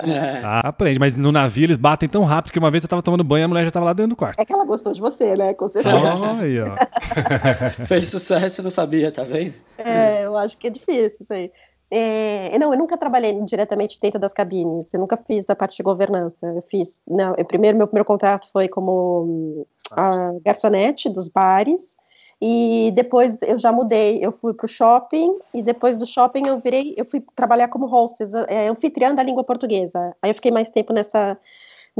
É. 0.00 0.40
Ah, 0.42 0.60
aprende, 0.64 0.98
mas 0.98 1.14
no 1.14 1.30
navio 1.30 1.64
eles 1.64 1.76
batem 1.76 2.08
tão 2.08 2.24
rápido 2.24 2.52
que 2.52 2.58
uma 2.58 2.70
vez 2.70 2.82
eu 2.82 2.88
tava 2.88 3.02
tomando 3.02 3.22
banho 3.22 3.42
e 3.42 3.44
a 3.44 3.48
mulher 3.48 3.64
já 3.66 3.70
tava 3.70 3.84
lá 3.84 3.92
dentro 3.92 4.10
do 4.10 4.16
quarto. 4.16 4.40
É 4.40 4.46
que 4.46 4.52
ela 4.52 4.64
gostou 4.64 4.94
de 4.94 5.00
você, 5.00 5.36
né? 5.36 5.52
Com 5.52 5.68
certeza. 5.68 5.94
Oh, 5.94 6.40
aí, 6.40 6.58
ó. 6.58 7.84
Fez 7.84 8.08
sucesso, 8.08 8.62
não 8.62 8.70
sabia, 8.70 9.12
tá 9.12 9.22
vendo? 9.22 9.54
É, 9.76 10.24
eu 10.24 10.38
acho 10.38 10.56
que 10.56 10.68
é 10.68 10.70
difícil 10.70 11.18
isso 11.20 11.32
aí. 11.34 11.50
É, 11.90 12.56
não, 12.58 12.72
eu 12.72 12.78
nunca 12.78 12.96
trabalhei 12.96 13.32
diretamente 13.42 13.98
dentro 14.00 14.20
das 14.20 14.32
cabines, 14.32 14.94
eu 14.94 15.00
nunca 15.00 15.16
fiz 15.16 15.50
a 15.50 15.56
parte 15.56 15.76
de 15.76 15.82
governança. 15.82 16.46
Eu 16.46 16.62
fiz, 16.62 17.00
não, 17.06 17.34
eu, 17.36 17.44
primeiro, 17.44 17.76
meu 17.76 17.86
primeiro 17.88 18.06
contrato 18.06 18.48
foi 18.52 18.68
como 18.68 19.66
a 19.90 20.32
garçonete 20.44 21.08
dos 21.08 21.28
bares, 21.28 21.98
e 22.40 22.90
depois 22.94 23.36
eu 23.42 23.58
já 23.58 23.70
mudei, 23.70 24.24
eu 24.24 24.32
fui 24.32 24.54
para 24.54 24.64
o 24.64 24.68
shopping, 24.68 25.36
e 25.52 25.62
depois 25.62 25.96
do 25.96 26.06
shopping 26.06 26.46
eu 26.46 26.58
virei, 26.58 26.94
eu 26.96 27.04
fui 27.04 27.22
trabalhar 27.34 27.68
como 27.68 27.86
hostess, 27.86 28.32
é, 28.48 28.68
anfitriã 28.68 29.14
da 29.14 29.22
língua 29.22 29.44
portuguesa. 29.44 30.16
Aí 30.22 30.30
eu 30.30 30.34
fiquei 30.34 30.50
mais 30.50 30.70
tempo 30.70 30.92
nessa 30.92 31.36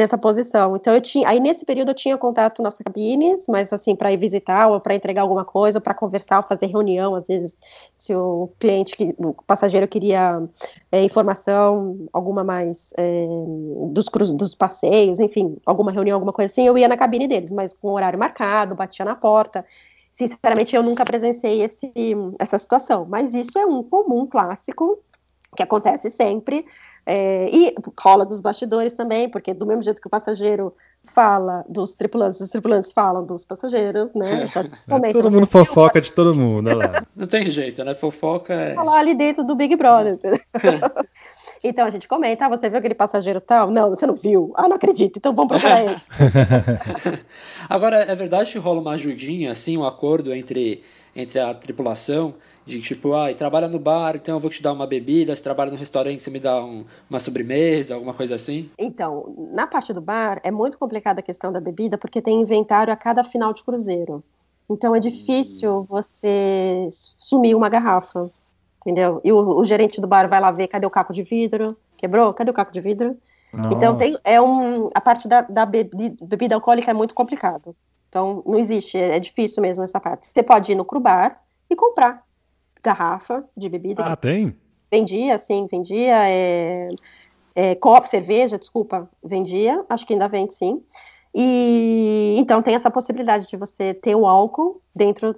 nessa 0.01 0.17
posição. 0.17 0.77
Então 0.77 0.95
eu 0.95 1.01
tinha, 1.01 1.29
aí 1.29 1.39
nesse 1.39 1.65
período 1.65 1.91
eu 1.91 1.95
tinha 1.95 2.17
contato 2.17 2.63
nas 2.63 2.79
cabines, 2.79 3.45
mas 3.47 3.73
assim 3.73 3.95
para 3.95 4.11
ir 4.11 4.17
visitar 4.17 4.69
ou 4.69 4.81
para 4.81 4.95
entregar 4.95 5.23
alguma 5.23 5.45
coisa, 5.45 5.79
ou 5.79 5.83
para 5.83 5.95
conversar, 5.95 6.39
ou 6.39 6.43
fazer 6.43 6.67
reunião, 6.67 7.15
às 7.15 7.27
vezes 7.29 7.59
se 7.97 8.15
o 8.15 8.51
cliente, 8.59 8.97
o 9.19 9.35
passageiro 9.47 9.87
queria 9.87 10.43
é, 10.91 11.05
informação, 11.05 12.09
alguma 12.13 12.43
mais 12.43 12.93
é, 12.97 13.27
dos 13.93 14.09
cruz, 14.09 14.31
dos 14.33 14.55
passeios, 14.55 15.21
enfim, 15.21 15.57
alguma 15.67 15.93
reunião, 15.93 16.17
alguma 16.17 16.33
coisa 16.33 16.51
assim, 16.51 16.67
eu 16.67 16.79
ia 16.79 16.89
na 16.89 16.97
cabine 16.97 17.29
deles, 17.29 17.53
mas 17.53 17.75
com 17.75 17.93
horário 17.93 18.19
marcado, 18.19 18.75
batia 18.75 19.05
na 19.05 19.15
porta. 19.15 19.65
Sinceramente, 20.13 20.75
eu 20.75 20.83
nunca 20.83 21.05
presenciei 21.05 21.63
esse, 21.63 21.93
essa 22.39 22.59
situação, 22.59 23.07
mas 23.09 23.35
isso 23.35 23.59
é 23.59 23.67
um 23.67 23.83
comum 23.83 24.27
clássico 24.27 24.99
que 25.57 25.63
acontece 25.63 26.11
sempre 26.11 26.65
é, 27.13 27.49
e 27.53 27.75
rola 28.01 28.25
dos 28.25 28.41
bastidores 28.41 28.95
também, 28.95 29.29
porque 29.29 29.53
do 29.53 29.67
mesmo 29.67 29.83
jeito 29.83 30.01
que 30.01 30.07
o 30.07 30.11
passageiro 30.11 30.73
fala 31.03 31.65
dos 31.69 31.97
tripulantes, 31.97 32.41
os 32.41 32.51
tripulantes 32.51 32.93
falam 32.93 33.27
dos 33.27 33.45
passageiros, 33.45 34.15
né? 34.15 34.45
É, 34.45 35.11
todo 35.13 35.29
mundo 35.29 35.45
fofoca 35.45 36.01
de 36.01 36.13
todo 36.13 36.39
mundo, 36.39 36.69
olha 36.69 36.77
lá. 36.77 37.07
Não 37.17 37.27
tem 37.27 37.51
jeito, 37.51 37.83
né? 37.83 37.97
Fofoca 37.97 38.55
é. 38.55 38.75
Falar 38.75 39.01
ali 39.01 39.15
dentro 39.15 39.43
do 39.43 39.57
Big 39.57 39.75
Brother. 39.75 40.21
então 41.65 41.85
a 41.85 41.91
gente 41.91 42.07
comenta, 42.07 42.47
ah, 42.47 42.49
você 42.49 42.69
viu 42.69 42.79
aquele 42.79 42.95
passageiro 42.95 43.41
tal? 43.41 43.73
Não, 43.73 43.91
você 43.91 44.07
não 44.07 44.15
viu. 44.15 44.53
Ah, 44.55 44.69
não 44.69 44.77
acredito, 44.77 45.17
então 45.17 45.35
vamos 45.35 45.49
procurar 45.49 45.83
ele. 45.83 45.97
Agora, 47.69 48.05
é 48.05 48.15
verdade 48.15 48.53
que 48.53 48.59
rola 48.59 48.81
uma 48.81 48.93
ajudinha, 48.93 49.51
assim, 49.51 49.77
um 49.77 49.85
acordo 49.85 50.33
entre, 50.33 50.85
entre 51.17 51.41
a 51.41 51.53
tripulação 51.55 52.37
de 52.71 52.81
tipo, 52.81 53.13
ah, 53.15 53.35
trabalha 53.35 53.69
no 53.69 53.79
bar, 53.79 54.17
então 54.17 54.37
eu 54.37 54.41
vou 54.41 54.51
te 54.51 54.63
dar 54.63 54.73
uma 54.73 54.87
bebida, 54.87 55.35
se 55.35 55.43
trabalha 55.43 55.71
no 55.71 55.77
restaurante, 55.77 56.23
você 56.23 56.31
me 56.31 56.41
dá 56.41 56.65
um, 56.65 56.85
uma 57.09 57.21
sobremesa, 57.21 57.95
alguma 57.95 58.15
coisa 58.15 58.37
assim? 58.37 58.71
Então, 58.79 59.35
na 59.53 59.67
parte 59.67 59.93
do 59.93 60.01
bar, 60.01 60.41
é 60.43 60.51
muito 60.51 60.79
complicada 60.79 61.21
a 61.21 61.23
questão 61.23 61.53
da 61.53 61.61
bebida, 61.61 61.99
porque 61.99 62.23
tem 62.23 62.41
inventário 62.41 62.93
a 62.93 62.97
cada 62.97 63.25
final 63.25 63.53
de 63.53 63.63
cruzeiro. 63.65 64.23
Então 64.71 64.95
é 64.95 65.01
difícil 65.01 65.81
hum. 65.81 65.87
você 65.89 66.89
sumir 67.19 67.57
uma 67.57 67.69
garrafa, 67.69 68.31
entendeu? 68.81 69.21
E 69.25 69.33
o, 69.33 69.59
o, 69.59 69.65
gerente 69.65 70.01
do 70.01 70.07
bar 70.07 70.29
vai 70.29 70.41
lá 70.41 70.53
ver, 70.53 70.69
cadê 70.69 70.87
o 70.87 70.91
caco 70.91 71.13
de 71.13 71.25
vidro? 71.25 71.77
Quebrou? 71.97 72.33
Cadê 72.33 72.53
o 72.53 72.55
caco 72.55 72.73
de 72.73 72.81
vidro? 72.81 73.17
Nossa. 73.53 73.75
Então 73.75 73.99
tem, 73.99 74.17
é 74.23 74.41
um, 74.41 74.89
a 74.95 75.01
parte 75.01 75.27
da, 75.27 75.41
da 75.41 75.67
bebida, 75.67 76.25
bebida 76.25 76.55
alcoólica 76.55 76.93
é 76.93 76.95
muito 76.95 77.15
complicado. 77.15 77.75
Então 78.09 78.45
não 78.47 78.57
existe, 78.57 78.97
é, 78.97 79.17
é 79.17 79.19
difícil 79.19 79.61
mesmo 79.61 79.83
essa 79.83 79.99
parte. 79.99 80.29
Você 80.29 80.43
pode 80.43 80.71
ir 80.71 80.77
no 80.77 80.87
bar 81.01 81.43
e 81.69 81.75
comprar 81.75 82.23
garrafa 82.83 83.45
de 83.57 83.69
bebida. 83.69 84.05
Ah, 84.05 84.17
tem? 84.17 84.57
Vendia, 84.91 85.39
sim, 85.39 85.67
vendia. 85.71 86.29
É, 86.29 86.89
é, 87.55 87.75
copo, 87.75 88.09
cerveja, 88.09 88.59
desculpa, 88.59 89.09
vendia. 89.23 89.85
Acho 89.89 90.07
que 90.07 90.13
ainda 90.13 90.29
vende, 90.29 90.55
sim. 90.55 90.83
E 91.35 92.35
então 92.39 92.61
tem 92.61 92.75
essa 92.75 92.91
possibilidade 92.91 93.47
de 93.47 93.57
você 93.57 93.95
ter 93.95 94.17
o 94.17 94.27
álcool 94.27 94.83
dentro, 94.95 95.37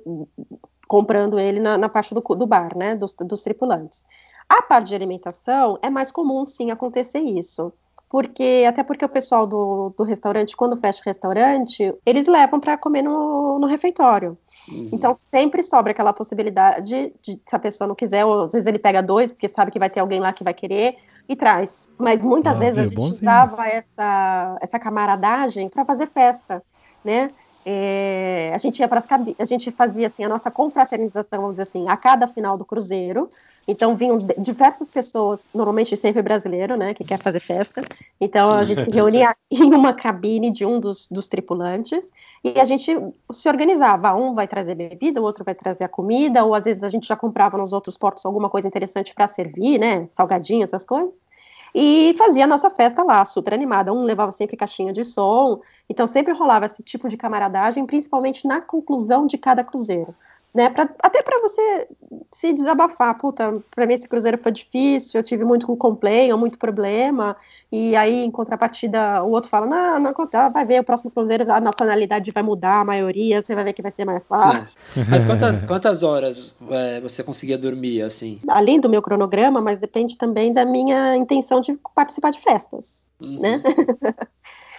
comprando 0.89 1.39
ele 1.39 1.61
na, 1.61 1.77
na 1.77 1.89
parte 1.89 2.15
do, 2.15 2.21
do 2.21 2.47
bar, 2.47 2.77
né? 2.77 2.97
Dos, 2.97 3.15
dos 3.15 3.43
tripulantes. 3.43 4.05
A 4.49 4.63
parte 4.63 4.89
de 4.89 4.95
alimentação 4.95 5.79
é 5.83 5.91
mais 5.91 6.11
comum, 6.11 6.47
sim, 6.47 6.71
acontecer 6.71 7.21
isso 7.21 7.73
porque 8.13 8.67
até 8.69 8.83
porque 8.83 9.03
o 9.03 9.09
pessoal 9.09 9.47
do, 9.47 9.95
do 9.97 10.05
restaurante, 10.05 10.55
quando 10.55 10.77
fecha 10.77 11.01
o 11.01 11.09
restaurante, 11.09 11.95
eles 12.05 12.27
levam 12.27 12.61
para 12.61 12.77
comer 12.77 13.01
no, 13.01 13.59
no 13.59 13.67
refeitório. 13.67 14.37
Uhum. 14.71 14.91
Então 14.93 15.17
sempre 15.31 15.63
sobra 15.63 15.93
aquela 15.93 16.13
possibilidade 16.13 17.11
de, 17.23 17.41
se 17.49 17.57
a 17.57 17.59
pessoa 17.59 17.89
não 17.89 17.95
quiser, 17.95 18.27
ou 18.27 18.43
às 18.43 18.53
vezes 18.53 18.67
ele 18.67 18.79
pega 18.79 19.03
dois, 19.03 19.33
porque 19.33 19.49
sabe 19.49 19.71
que 19.71 19.79
vai 19.79 19.89
ter 19.89 20.01
alguém 20.01 20.21
lá 20.21 20.31
que 20.31 20.45
vai 20.45 20.53
querer, 20.53 20.97
e 21.27 21.35
traz. 21.35 21.89
Mas 21.97 22.23
muitas 22.23 22.55
ah, 22.55 22.59
vezes 22.59 22.79
a 22.79 22.85
gente 22.85 22.99
usava 22.99 23.67
essa, 23.67 24.59
essa 24.61 24.79
camaradagem 24.79 25.71
para 25.71 25.83
fazer 25.83 26.07
festa, 26.09 26.63
né? 27.03 27.31
É, 27.65 28.51
a 28.53 28.59
gente 28.59 28.81
ia 28.81 28.89
para 28.89 28.99
as 28.99 29.07
a 29.39 29.45
gente 29.45 29.71
fazia 29.71 30.09
assim 30.09 30.25
a 30.25 30.29
nossa 30.29 30.51
confraternização, 30.51 31.41
vamos 31.41 31.53
dizer 31.53 31.63
assim, 31.63 31.89
a 31.89 31.97
cada 31.97 32.27
final 32.27 32.59
do 32.59 32.65
cruzeiro. 32.65 33.31
Então 33.69 33.95
vinham 33.95 34.19
diversas 34.39 34.91
pessoas, 34.91 35.49
normalmente 35.55 35.97
sempre 35.97 36.21
brasileiro, 36.21 36.77
né, 36.77 36.93
que 36.95 37.05
quer 37.05 37.23
fazer 37.23 37.39
festa. 37.39 37.81
Então 38.21 38.53
a 38.53 38.65
gente 38.65 38.83
se 38.83 38.91
reunia 38.91 39.37
em 39.51 39.73
uma 39.73 39.93
cabine 39.93 40.51
de 40.51 40.67
um 40.67 40.81
dos, 40.81 41.07
dos 41.09 41.29
tripulantes 41.29 42.11
e 42.43 42.59
a 42.59 42.65
gente 42.65 42.97
se 43.31 43.49
organizava. 43.49 44.13
Um 44.15 44.35
vai 44.35 44.49
trazer 44.49 44.75
bebida, 44.75 45.21
o 45.21 45.25
outro 45.25 45.45
vai 45.45 45.55
trazer 45.55 45.85
a 45.85 45.89
comida, 45.89 46.45
ou 46.45 46.55
às 46.55 46.65
vezes 46.65 46.83
a 46.83 46.91
gente 46.91 47.07
já 47.07 47.15
comprava 47.15 47.57
nos 47.57 47.73
outros 47.73 47.97
portos 47.97 48.27
alguma 48.27 48.51
coisa 48.51 48.67
interessante 48.67 49.15
para 49.15 49.29
servir, 49.29 49.79
né, 49.79 50.09
salgadinho, 50.11 50.65
essas 50.65 50.85
coisas 50.85 51.32
e 51.75 52.15
fazia 52.17 52.45
a 52.45 52.47
nossa 52.47 52.71
festa 52.71 53.03
lá, 53.03 53.25
super 53.25 53.55
animada. 53.55 53.93
Um 53.93 54.03
levava 54.03 54.33
sempre 54.33 54.57
caixinha 54.57 54.93
de 54.93 55.05
som, 55.05 55.61
então 55.89 56.07
sempre 56.07 56.33
rolava 56.33 56.67
esse 56.67 56.83
tipo 56.83 57.09
de 57.09 57.17
camaradagem, 57.17 57.87
principalmente 57.87 58.47
na 58.47 58.61
conclusão 58.61 59.27
de 59.27 59.39
cada 59.39 59.65
cruzeiro 59.65 60.15
né? 60.55 60.69
Pra, 60.69 60.89
até 61.03 61.23
para 61.23 61.41
você 61.41 61.89
se 62.31 62.53
desabafar. 62.53 63.17
Puta, 63.19 63.63
para 63.75 63.87
mim 63.87 63.95
esse 63.95 64.09
cruzeiro 64.09 64.39
foi 64.39 64.53
difícil, 64.53 65.19
eu 65.21 65.25
tive 65.25 65.45
muito 65.45 65.67
com 65.67 65.77
complaint, 65.77 66.33
muito 66.37 66.59
problema. 66.59 67.37
E 67.71 67.97
aí, 67.97 68.25
em 68.25 68.31
contrapartida, 68.31 69.23
o 69.23 69.31
outro 69.31 69.49
fala: 69.49 69.67
não, 69.67 69.99
não, 69.99 70.53
vai 70.53 70.65
ver, 70.65 70.81
o 70.81 70.85
próximo 70.85 71.11
cruzeiro 71.11 71.51
a 71.51 71.61
nacionalidade 71.61 72.31
vai 72.31 72.43
mudar, 72.43 72.81
a 72.81 72.85
maioria, 72.85 73.41
você 73.41 73.55
vai 73.55 73.65
ver 73.65 73.73
que 73.73 73.83
vai 73.83 73.93
ser 73.93 74.05
mais 74.05 74.25
fácil. 74.27 74.79
Mas 75.09 75.25
quantas, 75.25 75.63
quantas 75.63 76.03
horas 76.03 76.55
é, 76.71 77.01
você 77.01 77.23
conseguia 77.23 77.57
dormir, 77.57 78.03
assim? 78.03 78.41
Além 78.49 78.79
do 78.79 78.89
meu 78.89 79.01
cronograma, 79.01 79.61
mas 79.61 79.79
depende 79.79 80.19
também 80.19 80.53
da 80.53 80.65
minha 80.65 81.17
intenção 81.17 81.61
de 81.61 81.79
participar 81.95 82.31
de 82.31 82.41
festas, 82.41 83.07
uhum. 83.23 83.41
né? 83.41 83.63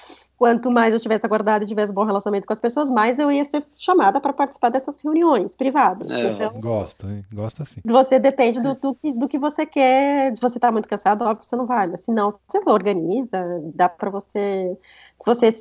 quanto 0.44 0.70
mais 0.70 0.94
eu 0.94 1.00
tivesse 1.00 1.26
aguardado 1.26 1.64
e 1.64 1.68
tivesse 1.70 1.94
bom 1.94 2.04
relacionamento 2.04 2.46
com 2.46 2.52
as 2.52 2.60
pessoas, 2.60 2.92
mais 2.92 3.18
eu 3.18 3.32
ia 3.32 3.46
ser 3.46 3.64
chamada 3.78 4.20
para 4.20 4.34
participar 4.34 4.68
dessas 4.68 4.94
reuniões 5.02 5.56
privadas. 5.56 6.12
É, 6.12 6.34
então, 6.34 6.60
gosto, 6.60 7.10
hein? 7.10 7.24
Gosto 7.32 7.62
assim. 7.62 7.80
Você 7.86 8.20
depende 8.20 8.60
do, 8.60 8.76
do, 8.76 8.94
que, 8.94 9.14
do 9.14 9.30
que 9.30 9.40
você 9.40 9.66
quer. 9.66 10.36
Se 10.36 10.42
você 10.42 10.58
está 10.58 10.70
muito 10.70 10.86
cansado, 10.86 11.24
óbvio, 11.24 11.46
você 11.46 11.56
não 11.56 11.66
vai. 11.66 11.88
Mas 11.88 12.02
se 12.02 12.12
não, 12.12 12.30
você 12.30 12.60
organiza, 12.66 13.42
dá 13.74 13.88
para 13.88 14.10
você, 14.10 14.78
você 15.26 15.56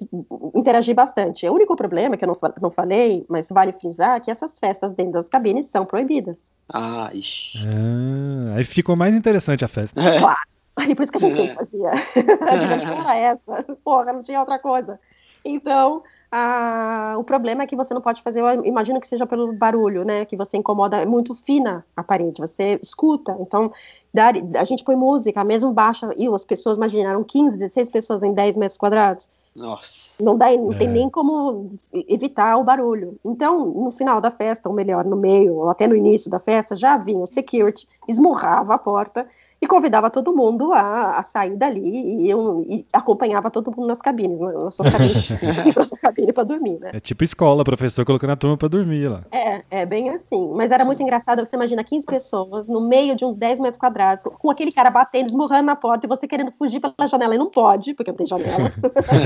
interagir 0.52 0.96
bastante. 0.96 1.48
O 1.48 1.54
único 1.54 1.76
problema 1.76 2.16
que 2.16 2.24
eu 2.24 2.28
não, 2.28 2.38
não 2.60 2.70
falei, 2.72 3.24
mas 3.28 3.50
vale 3.50 3.70
frisar, 3.70 4.16
é 4.16 4.20
que 4.20 4.32
essas 4.32 4.58
festas 4.58 4.94
dentro 4.94 5.12
das 5.12 5.28
cabines 5.28 5.66
são 5.66 5.86
proibidas. 5.86 6.52
Ah, 6.68 7.08
ixi. 7.14 7.58
Ah, 7.68 8.56
aí 8.56 8.64
ficou 8.64 8.96
mais 8.96 9.14
interessante 9.14 9.64
a 9.64 9.68
festa. 9.68 10.02
Claro. 10.18 10.51
E 10.88 10.94
por 10.94 11.02
isso 11.02 11.12
que 11.12 11.18
a 11.18 11.20
gente 11.20 11.36
sempre 11.36 11.54
fazia. 11.54 11.90
a 12.48 12.56
diversão 12.56 13.00
era 13.00 13.14
essa. 13.16 13.76
Porra, 13.84 14.12
não 14.12 14.22
tinha 14.22 14.40
outra 14.40 14.58
coisa. 14.58 14.98
Então, 15.44 16.02
a, 16.30 17.16
o 17.18 17.24
problema 17.24 17.62
é 17.62 17.66
que 17.66 17.76
você 17.76 17.92
não 17.92 18.00
pode 18.00 18.22
fazer, 18.22 18.40
eu 18.40 18.64
imagino 18.64 19.00
que 19.00 19.06
seja 19.06 19.26
pelo 19.26 19.52
barulho, 19.52 20.04
né? 20.04 20.24
Que 20.24 20.36
você 20.36 20.56
incomoda, 20.56 20.96
é 20.98 21.04
muito 21.04 21.34
fina 21.34 21.84
a 21.96 22.02
parede, 22.02 22.40
você 22.40 22.78
escuta. 22.82 23.36
Então, 23.40 23.72
dar, 24.14 24.34
a 24.56 24.64
gente 24.64 24.84
põe 24.84 24.96
música, 24.96 25.44
mesmo 25.44 25.72
baixa, 25.72 26.10
e 26.16 26.26
as 26.28 26.44
pessoas 26.44 26.76
imaginaram 26.76 27.24
15, 27.24 27.58
16 27.58 27.90
pessoas 27.90 28.22
em 28.22 28.32
10 28.32 28.56
metros 28.56 28.78
quadrados. 28.78 29.28
Nossa. 29.54 30.22
Não, 30.22 30.36
dá, 30.36 30.50
não 30.56 30.72
é. 30.72 30.78
tem 30.78 30.88
nem 30.88 31.10
como 31.10 31.72
evitar 32.08 32.56
o 32.56 32.64
barulho. 32.64 33.18
Então, 33.22 33.66
no 33.66 33.90
final 33.90 34.20
da 34.20 34.30
festa, 34.30 34.68
ou 34.68 34.74
melhor, 34.74 35.04
no 35.04 35.16
meio, 35.16 35.56
ou 35.56 35.70
até 35.70 35.86
no 35.86 35.94
início 35.94 36.30
da 36.30 36.40
festa, 36.40 36.74
já 36.74 36.96
vinha 36.96 37.20
o 37.20 37.26
security, 37.26 37.86
esmurrava 38.08 38.74
a 38.74 38.78
porta 38.78 39.26
e 39.62 39.66
convidava 39.68 40.10
todo 40.10 40.34
mundo 40.34 40.72
a, 40.72 41.20
a 41.20 41.22
sair 41.22 41.54
dali 41.56 41.80
e, 41.84 42.28
eu, 42.28 42.64
e 42.68 42.84
acompanhava 42.92 43.48
todo 43.48 43.70
mundo 43.70 43.86
nas 43.86 44.02
cabines, 44.02 44.36
nas 44.40 44.74
suas 44.74 44.90
cabines, 44.90 45.28
para 45.72 45.84
sua 45.84 45.98
cabine 45.98 46.32
para 46.32 46.42
dormir, 46.42 46.80
né? 46.80 46.90
É 46.92 46.98
tipo 46.98 47.22
escola, 47.22 47.62
professor 47.62 48.04
colocando 48.04 48.30
a 48.30 48.36
turma 48.36 48.56
para 48.56 48.66
dormir 48.66 49.08
lá. 49.08 49.22
É, 49.30 49.62
é 49.70 49.86
bem 49.86 50.10
assim. 50.10 50.50
Mas 50.52 50.72
era 50.72 50.84
muito 50.84 51.00
engraçado, 51.00 51.46
você 51.46 51.54
imagina 51.54 51.84
15 51.84 52.04
pessoas 52.04 52.66
no 52.66 52.80
meio 52.80 53.14
de 53.14 53.24
uns 53.24 53.36
10 53.36 53.60
metros 53.60 53.78
quadrados, 53.78 54.24
com 54.36 54.50
aquele 54.50 54.72
cara 54.72 54.90
batendo, 54.90 55.28
esmurrando 55.28 55.66
na 55.66 55.76
porta 55.76 56.06
e 56.06 56.08
você 56.08 56.26
querendo 56.26 56.50
fugir 56.50 56.80
pela 56.80 57.08
janela 57.08 57.36
e 57.36 57.38
não 57.38 57.48
pode, 57.48 57.94
porque 57.94 58.10
não 58.10 58.16
tem 58.16 58.26
janela. 58.26 58.72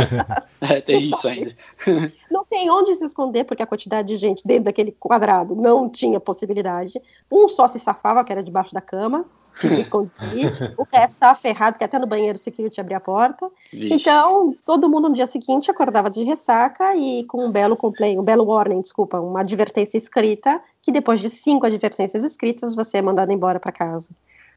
é, 0.61 0.83
tem 0.83 1.09
isso 1.09 1.27
ainda. 1.27 1.57
não 2.31 2.45
tem 2.45 2.69
onde 2.69 2.95
se 2.95 3.07
esconder, 3.07 3.45
porque 3.45 3.63
a 3.63 3.67
quantidade 3.67 4.09
de 4.09 4.17
gente 4.17 4.47
dentro 4.47 4.65
daquele 4.65 4.93
quadrado 4.93 5.57
não 5.57 5.89
tinha 5.89 6.21
possibilidade. 6.21 7.01
Um 7.33 7.49
só 7.49 7.67
se 7.67 7.79
safava, 7.79 8.23
que 8.23 8.33
era 8.33 8.43
debaixo 8.43 8.75
da 8.75 8.83
cama 8.83 9.25
que 9.61 9.69
se 9.69 9.81
escondia, 9.81 10.75
o 10.77 10.85
resto 10.85 11.15
estava 11.15 11.39
ferrado, 11.39 11.79
que 11.79 11.85
até 11.85 11.99
no 11.99 12.07
banheiro 12.07 12.39
você 12.39 12.51
queria 12.51 12.71
te 12.71 12.81
abrir 12.81 12.95
a 12.95 13.01
porta. 13.01 13.49
Vixe. 13.73 13.95
Então, 13.95 14.55
todo 14.65 14.89
mundo 14.89 15.09
no 15.09 15.15
dia 15.15 15.27
seguinte 15.27 15.71
acordava 15.71 16.11
de 16.11 16.23
ressaca 16.25 16.95
e 16.97 17.25
com 17.25 17.47
um 17.47 17.51
belo 17.51 17.77
complaint, 17.77 18.19
um 18.19 18.23
belo 18.23 18.45
warning, 18.45 18.81
desculpa, 18.81 19.21
uma 19.21 19.41
advertência 19.41 19.97
escrita, 19.97 20.61
que 20.83 20.93
depois 20.93 21.21
de 21.21 21.31
cinco 21.31 21.67
advertências 21.67 22.23
escritas, 22.23 22.75
você 22.75 22.99
é 22.99 23.03
mandado 23.03 23.33
embora 23.33 23.59
para 23.59 23.73
casa. 23.73 24.11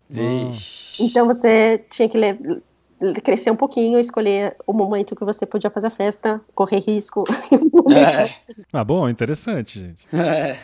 Vixe. 0.09 1.03
Então 1.03 1.27
você 1.27 1.83
tinha 1.89 2.09
que 2.09 2.17
crescer 3.23 3.51
um 3.51 3.55
pouquinho, 3.55 3.99
escolher 3.99 4.55
o 4.67 4.73
momento 4.73 5.15
que 5.15 5.23
você 5.23 5.45
podia 5.45 5.69
fazer 5.69 5.88
a 5.88 5.91
festa, 5.91 6.41
correr 6.53 6.79
risco. 6.79 7.23
É. 7.95 8.29
Ah, 8.71 8.83
bom, 8.83 9.09
interessante, 9.09 9.79
gente. 9.79 10.07
É. 10.13 10.57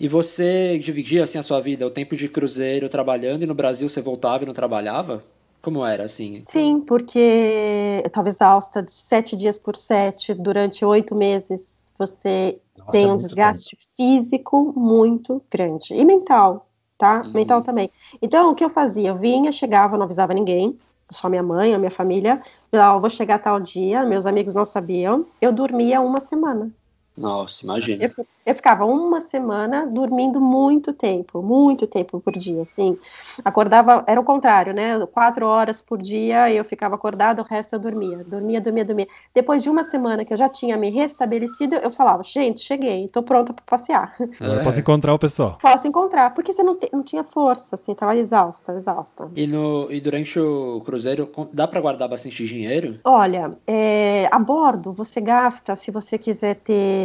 E 0.00 0.08
você 0.08 0.78
dividia 0.78 1.24
assim 1.24 1.38
a 1.38 1.42
sua 1.42 1.60
vida, 1.60 1.86
o 1.86 1.90
tempo 1.90 2.16
de 2.16 2.28
cruzeiro 2.28 2.88
trabalhando 2.88 3.42
e 3.42 3.46
no 3.46 3.54
Brasil 3.54 3.88
você 3.88 4.00
voltava 4.00 4.44
e 4.44 4.46
não 4.46 4.54
trabalhava? 4.54 5.22
Como 5.60 5.84
era, 5.86 6.04
assim? 6.04 6.42
Sim, 6.46 6.80
porque 6.80 8.00
eu 8.02 8.06
estava 8.06 8.28
exausta 8.28 8.82
de 8.82 8.92
sete 8.92 9.36
dias 9.36 9.58
por 9.58 9.76
sete, 9.76 10.34
durante 10.34 10.84
oito 10.84 11.14
meses, 11.14 11.84
você 11.96 12.58
Nossa, 12.76 12.90
tem 12.90 13.08
é 13.08 13.12
um 13.12 13.16
desgaste 13.16 13.76
bom. 13.76 13.82
físico 13.96 14.72
muito 14.76 15.40
grande. 15.50 15.94
E 15.94 16.04
mental, 16.04 16.68
tá? 16.98 17.22
Uhum. 17.24 17.32
Mental 17.32 17.62
também. 17.62 17.90
Então, 18.20 18.50
o 18.50 18.54
que 18.54 18.64
eu 18.64 18.70
fazia? 18.70 19.10
Eu 19.10 19.18
vinha, 19.18 19.52
chegava, 19.52 19.96
não 19.96 20.04
avisava 20.04 20.34
ninguém, 20.34 20.76
só 21.10 21.28
minha 21.28 21.42
mãe, 21.42 21.74
a 21.74 21.78
minha 21.78 21.90
família. 21.90 22.40
Eu 22.72 23.00
vou 23.00 23.10
chegar 23.10 23.38
tal 23.38 23.60
dia, 23.60 24.04
meus 24.04 24.26
amigos 24.26 24.54
não 24.54 24.64
sabiam. 24.64 25.26
Eu 25.40 25.52
dormia 25.52 26.00
uma 26.00 26.20
semana. 26.20 26.70
Nossa, 27.16 27.64
imagina. 27.64 28.04
Eu, 28.04 28.26
eu, 28.46 28.54
ficava 28.54 28.86
uma 28.86 29.20
semana 29.20 29.86
dormindo 29.86 30.40
muito 30.40 30.94
tempo, 30.94 31.42
muito 31.42 31.86
tempo 31.86 32.18
por 32.20 32.32
dia, 32.32 32.62
assim. 32.62 32.96
Acordava, 33.44 34.02
era 34.06 34.18
o 34.18 34.24
contrário, 34.24 34.72
né? 34.72 34.98
Quatro 35.12 35.46
horas 35.46 35.82
por 35.82 35.98
dia 35.98 36.50
eu 36.50 36.64
ficava 36.64 36.94
acordada, 36.94 37.42
o 37.42 37.44
resto 37.44 37.74
eu 37.74 37.78
dormia. 37.78 38.24
Dormia, 38.24 38.60
dormia, 38.60 38.84
dormia. 38.84 39.08
Depois 39.34 39.62
de 39.62 39.68
uma 39.68 39.84
semana 39.84 40.24
que 40.24 40.32
eu 40.32 40.36
já 40.38 40.48
tinha 40.48 40.76
me 40.78 40.88
restabelecido, 40.88 41.74
eu 41.76 41.90
falava, 41.90 42.22
gente, 42.22 42.60
cheguei, 42.60 43.06
tô 43.08 43.22
pronta 43.22 43.52
para 43.52 43.64
passear. 43.64 44.14
Agora 44.40 44.60
é. 44.60 44.64
posso 44.64 44.80
encontrar 44.80 45.12
o 45.12 45.18
pessoal. 45.18 45.58
Posso 45.60 45.86
encontrar, 45.86 46.32
porque 46.34 46.52
você 46.52 46.62
não, 46.62 46.76
te, 46.76 46.88
não 46.92 47.02
tinha 47.02 47.24
força, 47.24 47.74
assim, 47.74 47.94
tava 47.94 48.16
exausta, 48.16 48.72
exausta. 48.72 49.30
E, 49.36 49.46
no, 49.46 49.92
e 49.92 50.00
durante 50.00 50.40
o 50.40 50.80
cruzeiro, 50.80 51.30
dá 51.52 51.68
para 51.68 51.80
guardar 51.80 52.08
bastante 52.08 52.46
dinheiro? 52.46 52.98
Olha, 53.04 53.52
é, 53.66 54.28
a 54.32 54.38
bordo 54.38 54.94
você 54.94 55.20
gasta, 55.20 55.76
se 55.76 55.90
você 55.90 56.16
quiser 56.16 56.54
ter 56.56 57.01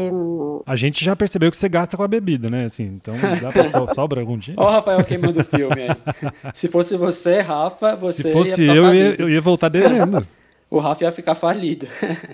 a 0.66 0.76
gente 0.76 1.04
já 1.04 1.16
percebeu 1.16 1.50
que 1.52 1.58
você 1.58 1.70
gasta 1.70 1.96
com 1.96 2.04
a 2.04 2.08
bebida, 2.08 2.50
né? 2.50 2.66
Assim, 2.66 2.84
então 2.84 3.16
dá 3.42 3.50
pra 3.50 3.64
so, 3.66 3.88
sobra 3.94 4.22
algum 4.22 4.38
dia. 4.38 4.56
Ó, 4.58 4.68
o 4.68 4.72
Rafael 4.72 5.04
queimando 5.04 5.42
o 5.42 5.44
filme 5.44 5.82
aí. 5.82 5.96
Se 6.54 6.68
fosse 6.68 6.98
você, 6.98 7.42
Rafa, 7.42 7.96
você. 7.96 8.24
Se 8.24 8.32
fosse 8.32 8.64
eu, 8.64 8.86
eu 8.86 8.96
ia, 8.96 9.16
eu 9.20 9.30
ia 9.30 9.42
voltar 9.42 9.70
devendo. 9.70 10.26
o 10.70 10.80
Rafa 10.80 11.06
ia 11.06 11.12
ficar 11.12 11.36
falido. 11.36 11.88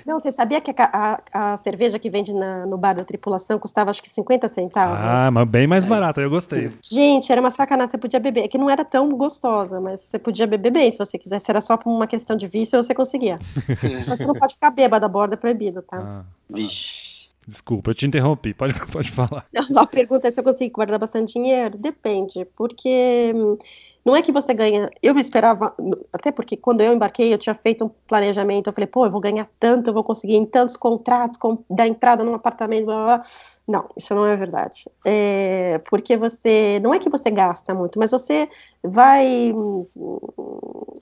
Não, 0.05 0.19
você 0.19 0.31
sabia 0.31 0.59
que 0.59 0.71
a, 0.71 1.19
a, 1.31 1.53
a 1.53 1.57
cerveja 1.57 1.99
que 1.99 2.09
vende 2.09 2.33
na, 2.33 2.65
no 2.65 2.77
bar 2.77 2.93
da 2.93 3.05
tripulação 3.05 3.59
custava 3.59 3.91
acho 3.91 4.01
que 4.01 4.09
50 4.09 4.49
centavos? 4.49 4.97
Ah, 4.99 5.29
mas 5.31 5.47
bem 5.47 5.67
mais 5.67 5.85
é. 5.85 5.87
barata, 5.87 6.21
eu 6.21 6.29
gostei. 6.29 6.71
Gente, 6.81 7.31
era 7.31 7.39
uma 7.39 7.51
sacanagem, 7.51 7.91
você 7.91 7.97
podia 7.97 8.19
beber. 8.19 8.45
É 8.45 8.47
que 8.47 8.57
não 8.57 8.69
era 8.69 8.83
tão 8.83 9.09
gostosa, 9.09 9.79
mas 9.79 10.01
você 10.01 10.17
podia 10.17 10.47
beber 10.47 10.71
bem 10.71 10.91
se 10.91 10.97
você 10.97 11.17
quisesse. 11.17 11.49
Era 11.49 11.61
só 11.61 11.77
por 11.77 11.91
uma 11.91 12.07
questão 12.07 12.35
de 12.35 12.47
vício, 12.47 12.81
você 12.81 12.93
conseguia. 12.93 13.39
mas 13.67 14.05
você 14.05 14.25
não 14.25 14.33
pode 14.33 14.55
ficar 14.55 14.71
bêbada 14.71 15.05
a 15.05 15.09
borda, 15.09 15.35
é 15.35 15.37
proibido, 15.37 15.83
tá? 15.83 15.97
Ah. 15.97 16.23
Vixe. 16.49 17.12
Desculpa, 17.47 17.91
eu 17.91 17.95
te 17.95 18.05
interrompi, 18.05 18.53
pode, 18.53 18.73
pode 18.91 19.11
falar. 19.11 19.45
A 19.75 19.85
pergunta 19.85 20.27
é 20.27 20.31
se 20.31 20.39
eu 20.39 20.43
consigo 20.43 20.75
guardar 20.75 20.99
bastante 20.99 21.33
dinheiro? 21.33 21.77
Depende, 21.77 22.45
porque 22.55 23.31
hum, 23.35 23.57
não 24.05 24.15
é 24.15 24.21
que 24.21 24.31
você 24.31 24.53
ganha. 24.53 24.89
Eu 25.01 25.17
esperava, 25.17 25.73
até 26.11 26.31
porque 26.31 26.57
quando 26.57 26.81
eu 26.81 26.93
embarquei, 26.93 27.33
eu 27.33 27.37
tinha 27.37 27.55
feito 27.55 27.85
um 27.85 27.89
planejamento. 28.07 28.67
Eu 28.67 28.73
falei, 28.73 28.87
pô, 28.87 29.05
eu 29.05 29.11
vou 29.11 29.21
ganhar 29.21 29.47
tanto, 29.59 29.89
eu 29.89 29.93
vou 29.93 30.03
conseguir 30.03 30.35
em 30.35 30.45
tantos 30.45 30.75
contratos, 30.75 31.37
com, 31.37 31.63
dar 31.69 31.87
entrada 31.87 32.23
num 32.23 32.33
apartamento, 32.35 32.85
blá, 32.85 32.95
blá, 32.95 33.17
blá. 33.17 33.25
Não, 33.65 33.89
isso 33.95 34.13
não 34.13 34.25
é 34.25 34.35
verdade. 34.35 34.89
É, 35.05 35.79
porque 35.89 36.17
você. 36.17 36.79
Não 36.83 36.93
é 36.93 36.99
que 36.99 37.09
você 37.09 37.31
gasta 37.31 37.73
muito, 37.73 37.97
mas 37.97 38.11
você 38.11 38.49
vai. 38.83 39.53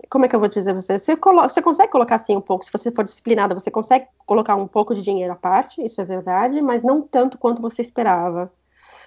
Como 0.10 0.26
é 0.26 0.28
que 0.28 0.36
eu 0.36 0.40
vou 0.40 0.50
dizer 0.50 0.74
você? 0.74 1.00
Você, 1.00 1.16
você 1.16 1.62
consegue 1.62 1.92
colocar 1.92 2.16
assim 2.16 2.36
um 2.36 2.42
pouco, 2.42 2.64
se 2.64 2.72
você 2.72 2.92
for 2.92 3.04
disciplinada, 3.04 3.56
você 3.56 3.72
consegue 3.72 4.06
colocar 4.26 4.56
um 4.56 4.68
pouco 4.68 4.94
de 4.94 5.02
dinheiro 5.02 5.34
à 5.34 5.36
parte, 5.36 5.84
isso 5.84 6.02
é 6.02 6.06
verdade, 6.06 6.62
mas 6.62 6.84
não 6.84 7.02
tanto 7.02 7.38
quanto 7.38 7.62
você 7.62 7.82
esperava. 7.82 8.52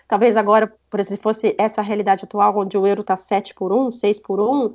Talvez 0.07 0.37
agora, 0.37 0.73
por 0.91 1.01
exemplo, 1.01 1.17
se 1.17 1.23
fosse 1.23 1.55
essa 1.59 1.83
realidade 1.83 2.25
atual, 2.25 2.57
onde 2.59 2.77
o 2.77 2.87
euro 2.87 3.01
está 3.01 3.17
7 3.17 3.55
por 3.55 3.73
1, 3.73 3.91
6 3.91 4.21
por 4.21 4.41
1, 4.41 4.75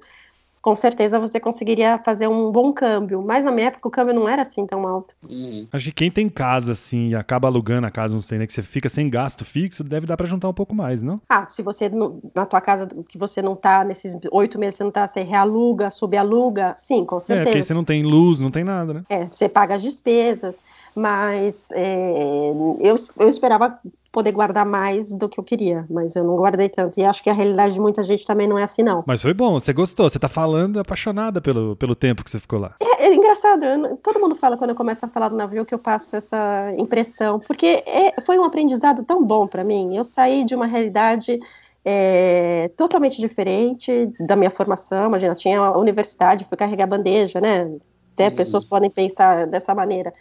com 0.61 0.75
certeza 0.75 1.19
você 1.19 1.39
conseguiria 1.39 1.99
fazer 2.03 2.27
um 2.27 2.51
bom 2.51 2.73
câmbio. 2.73 3.21
Mas 3.21 3.45
na 3.45 3.51
minha 3.51 3.67
época 3.67 3.87
o 3.87 3.91
câmbio 3.91 4.13
não 4.13 4.27
era 4.27 4.41
assim 4.41 4.65
tão 4.65 4.87
alto. 4.87 5.15
Uhum. 5.27 5.67
Acho 5.71 5.85
que 5.85 5.91
quem 5.91 6.11
tem 6.11 6.27
casa 6.27 6.73
assim 6.73 7.09
e 7.09 7.15
acaba 7.15 7.47
alugando 7.47 7.87
a 7.87 7.91
casa, 7.91 8.13
não 8.13 8.21
sei, 8.21 8.39
né, 8.39 8.47
que 8.47 8.53
você 8.53 8.61
fica 8.61 8.89
sem 8.89 9.07
gasto 9.09 9.45
fixo, 9.45 9.83
deve 9.83 10.05
dar 10.05 10.17
para 10.17 10.25
juntar 10.25 10.49
um 10.49 10.53
pouco 10.53 10.75
mais, 10.75 11.01
não? 11.01 11.17
Ah, 11.29 11.47
se 11.49 11.61
você 11.61 11.89
na 12.35 12.45
tua 12.45 12.61
casa 12.61 12.87
que 13.07 13.17
você 13.17 13.41
não 13.41 13.55
tá 13.55 13.83
nesses 13.83 14.17
oito 14.31 14.59
meses, 14.59 14.75
você 14.75 14.83
não 14.83 14.91
tá, 14.91 15.07
você 15.07 15.21
realuga, 15.23 15.89
subaluga, 15.89 16.75
sim, 16.77 17.05
com 17.05 17.19
certeza. 17.19 17.49
É, 17.49 17.51
porque 17.51 17.63
você 17.63 17.73
não 17.73 17.83
tem 17.83 18.03
luz, 18.03 18.39
não 18.39 18.51
tem 18.51 18.63
nada, 18.63 18.93
né? 18.93 19.03
É, 19.09 19.25
você 19.25 19.47
paga 19.47 19.75
as 19.75 19.81
despesas 19.81 20.55
mas 20.95 21.69
é, 21.71 22.49
eu, 22.81 22.95
eu 23.17 23.29
esperava 23.29 23.79
poder 24.11 24.31
guardar 24.31 24.65
mais 24.65 25.13
do 25.13 25.29
que 25.29 25.39
eu 25.39 25.43
queria, 25.43 25.85
mas 25.89 26.15
eu 26.15 26.23
não 26.23 26.35
guardei 26.35 26.67
tanto. 26.67 26.99
E 26.99 27.03
acho 27.03 27.21
que 27.21 27.29
a 27.29 27.33
realidade 27.33 27.73
de 27.73 27.79
muita 27.79 28.03
gente 28.03 28.25
também 28.25 28.47
não 28.47 28.57
é 28.57 28.63
assim, 28.63 28.81
não. 28.81 29.03
Mas 29.05 29.21
foi 29.21 29.33
bom, 29.33 29.53
você 29.53 29.71
gostou, 29.71 30.09
você 30.09 30.17
tá 30.17 30.27
falando 30.27 30.79
apaixonada 30.79 31.39
pelo, 31.39 31.75
pelo 31.75 31.95
tempo 31.95 32.23
que 32.23 32.31
você 32.31 32.39
ficou 32.39 32.59
lá. 32.59 32.75
É, 32.81 33.05
é 33.05 33.13
engraçado, 33.13 33.63
eu, 33.63 33.97
todo 33.97 34.19
mundo 34.19 34.35
fala 34.35 34.57
quando 34.57 34.71
eu 34.71 34.75
começo 34.75 35.05
a 35.05 35.09
falar 35.09 35.29
do 35.29 35.35
navio 35.35 35.65
que 35.65 35.73
eu 35.73 35.79
passo 35.79 36.15
essa 36.15 36.73
impressão, 36.77 37.39
porque 37.39 37.83
é, 37.85 38.19
foi 38.25 38.39
um 38.39 38.43
aprendizado 38.43 39.03
tão 39.03 39.23
bom 39.23 39.47
para 39.47 39.63
mim. 39.63 39.95
Eu 39.95 40.03
saí 40.03 40.43
de 40.43 40.55
uma 40.55 40.65
realidade 40.65 41.39
é, 41.85 42.69
totalmente 42.75 43.19
diferente 43.19 44.11
da 44.19 44.35
minha 44.35 44.49
formação. 44.49 45.07
Imagina, 45.07 45.35
tinha 45.35 45.59
a 45.59 45.77
universidade, 45.77 46.45
fui 46.45 46.57
carregar 46.57 46.87
bandeja, 46.87 47.39
né? 47.39 47.71
Até 48.13 48.27
uhum. 48.27 48.35
pessoas 48.35 48.65
podem 48.65 48.89
pensar 48.89 49.45
dessa 49.45 49.73
maneira. 49.75 50.11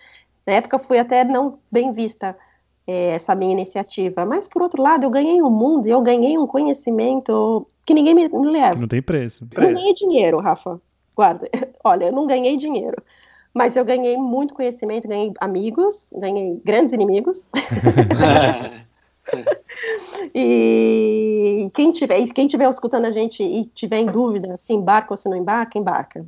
Na 0.46 0.54
época 0.54 0.78
fui 0.78 0.98
até 0.98 1.24
não 1.24 1.58
bem 1.70 1.92
vista 1.92 2.36
é, 2.88 3.10
essa 3.10 3.34
minha 3.34 3.52
iniciativa, 3.52 4.24
mas 4.24 4.48
por 4.48 4.62
outro 4.62 4.82
lado 4.82 5.04
eu 5.04 5.10
ganhei 5.10 5.42
um 5.42 5.50
mundo 5.50 5.86
e 5.86 5.90
eu 5.90 6.00
ganhei 6.00 6.38
um 6.38 6.46
conhecimento 6.46 7.66
que 7.84 7.92
ninguém 7.92 8.14
me, 8.14 8.28
me 8.30 8.50
leva. 8.50 8.74
Que 8.74 8.80
não 8.80 8.88
tem 8.88 9.02
preço. 9.02 9.46
Eu 9.54 9.62
não 9.62 9.74
ganhei 9.74 9.92
dinheiro, 9.92 10.38
Rafa. 10.38 10.80
Guarda. 11.14 11.48
Olha, 11.84 12.06
eu 12.06 12.12
não 12.12 12.26
ganhei 12.26 12.56
dinheiro, 12.56 12.96
mas 13.52 13.76
eu 13.76 13.84
ganhei 13.84 14.16
muito 14.16 14.54
conhecimento, 14.54 15.06
ganhei 15.06 15.34
amigos, 15.38 16.10
ganhei 16.16 16.58
grandes 16.64 16.94
inimigos. 16.94 17.46
e 20.34 21.70
quem 21.74 21.90
tiver, 21.92 22.26
quem 22.28 22.46
tiver 22.46 22.68
escutando 22.70 23.04
a 23.04 23.12
gente 23.12 23.42
e 23.42 23.66
tiver 23.66 23.98
em 23.98 24.06
dúvida 24.06 24.56
se 24.56 24.72
embarca 24.72 25.12
ou 25.12 25.16
se 25.16 25.28
não 25.28 25.36
embarca, 25.36 25.78
embarca. 25.78 26.26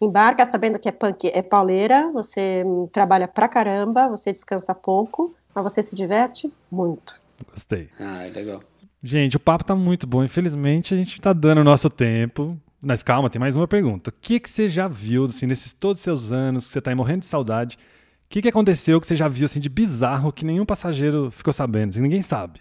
Embarca 0.00 0.46
sabendo 0.46 0.78
que 0.78 0.88
é 0.88 0.92
punk, 0.92 1.30
é 1.32 1.42
pauleira, 1.42 2.10
você 2.12 2.64
trabalha 2.90 3.28
pra 3.28 3.46
caramba, 3.46 4.08
você 4.08 4.32
descansa 4.32 4.74
pouco, 4.74 5.34
mas 5.54 5.64
você 5.64 5.82
se 5.82 5.94
diverte 5.94 6.52
muito. 6.70 7.20
Gostei. 7.50 7.88
Ah, 7.98 8.26
é 8.26 8.30
legal. 8.30 8.62
Gente, 9.02 9.36
o 9.36 9.40
papo 9.40 9.64
tá 9.64 9.74
muito 9.74 10.06
bom. 10.06 10.22
Infelizmente, 10.22 10.94
a 10.94 10.96
gente 10.96 11.20
tá 11.20 11.32
dando 11.32 11.60
o 11.60 11.64
nosso 11.64 11.90
tempo. 11.90 12.56
Mas 12.84 13.02
calma, 13.02 13.30
tem 13.30 13.38
mais 13.38 13.54
uma 13.54 13.68
pergunta. 13.68 14.10
O 14.10 14.14
que, 14.20 14.40
que 14.40 14.50
você 14.50 14.68
já 14.68 14.88
viu, 14.88 15.24
assim, 15.24 15.46
nesses 15.46 15.72
todos 15.72 15.98
os 15.98 16.02
seus 16.02 16.32
anos, 16.32 16.66
que 16.66 16.72
você 16.72 16.80
tá 16.80 16.90
aí 16.90 16.96
morrendo 16.96 17.20
de 17.20 17.26
saudade? 17.26 17.78
O 18.24 18.28
que, 18.28 18.42
que 18.42 18.48
aconteceu 18.48 19.00
que 19.00 19.06
você 19.06 19.14
já 19.14 19.28
viu, 19.28 19.44
assim, 19.44 19.60
de 19.60 19.68
bizarro, 19.68 20.32
que 20.32 20.44
nenhum 20.44 20.64
passageiro 20.64 21.30
ficou 21.30 21.52
sabendo, 21.52 21.90
assim, 21.90 22.00
ninguém 22.00 22.22
sabe? 22.22 22.60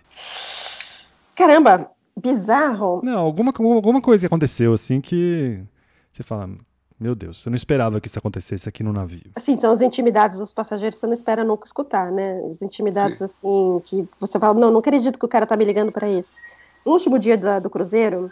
Caramba, 1.33 1.89
bizarro? 2.15 3.01
Não, 3.03 3.19
alguma, 3.19 3.51
alguma 3.57 4.01
coisa 4.01 4.21
que 4.21 4.27
aconteceu, 4.27 4.73
assim, 4.73 5.01
que 5.01 5.59
você 6.11 6.21
fala, 6.21 6.49
meu 7.01 7.15
Deus, 7.15 7.41
você 7.41 7.49
não 7.49 7.55
esperava 7.55 7.99
que 7.99 8.07
isso 8.07 8.19
acontecesse 8.19 8.69
aqui 8.69 8.83
no 8.83 8.93
navio. 8.93 9.31
Assim, 9.35 9.57
são 9.57 9.71
as 9.71 9.81
intimidades 9.81 10.37
dos 10.37 10.53
passageiros, 10.53 10.99
você 10.99 11.07
não 11.07 11.13
espera 11.13 11.43
nunca 11.43 11.65
escutar, 11.65 12.11
né? 12.11 12.43
As 12.45 12.61
intimidades, 12.61 13.17
Sim. 13.17 13.23
assim, 13.23 13.81
que 13.83 14.07
você 14.19 14.37
fala, 14.37 14.53
não, 14.53 14.69
não 14.69 14.79
acredito 14.79 15.17
que 15.17 15.25
o 15.25 15.27
cara 15.27 15.47
tá 15.47 15.57
me 15.57 15.65
ligando 15.65 15.91
para 15.91 16.07
isso. 16.07 16.37
No 16.85 16.91
último 16.91 17.17
dia 17.17 17.35
do, 17.35 17.59
do 17.59 17.69
cruzeiro, 17.71 18.31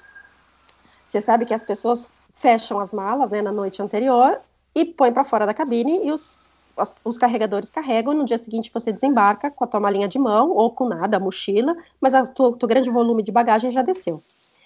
você 1.03 1.19
sabe 1.19 1.47
que 1.47 1.53
as 1.53 1.63
pessoas 1.63 2.11
fecham 2.35 2.79
as 2.79 2.93
malas, 2.93 3.31
né, 3.31 3.41
na 3.41 3.51
noite 3.51 3.81
anterior 3.81 4.39
e 4.75 4.85
põem 4.85 5.11
para 5.11 5.23
fora 5.23 5.47
da 5.47 5.53
cabine 5.53 6.05
e 6.05 6.11
os, 6.11 6.51
os, 6.77 6.93
os, 7.03 7.17
carregadores 7.17 7.71
carregam. 7.71 8.13
No 8.13 8.23
dia 8.23 8.37
seguinte 8.37 8.69
você 8.71 8.93
desembarca 8.93 9.49
com 9.49 9.63
a 9.63 9.67
tua 9.67 9.79
malinha 9.79 10.07
de 10.07 10.19
mão 10.19 10.51
ou 10.51 10.69
com 10.69 10.87
nada, 10.87 11.17
a 11.17 11.19
mochila, 11.19 11.75
mas 11.99 12.13
o 12.37 12.51
teu 12.53 12.69
grande 12.69 12.91
volume 12.91 13.23
de 13.23 13.31
bagagem 13.31 13.71
já 13.71 13.81
desceu. 13.81 14.21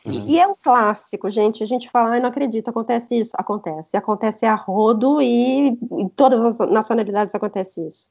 Uhum. 0.06 0.26
E 0.28 0.40
é 0.40 0.48
um 0.48 0.56
clássico, 0.62 1.30
gente. 1.30 1.64
A 1.64 1.66
gente 1.66 1.90
fala, 1.90 2.12
ai, 2.12 2.20
não 2.20 2.30
acredito, 2.30 2.70
acontece 2.70 3.20
isso. 3.20 3.32
Acontece. 3.36 3.96
Acontece 3.96 4.46
a 4.46 4.56
rodo 4.56 5.22
e 5.22 5.78
em 5.92 6.10
todas 6.10 6.60
as 6.60 6.70
nacionalidades 6.70 7.34
acontece 7.34 7.86
isso. 7.88 8.10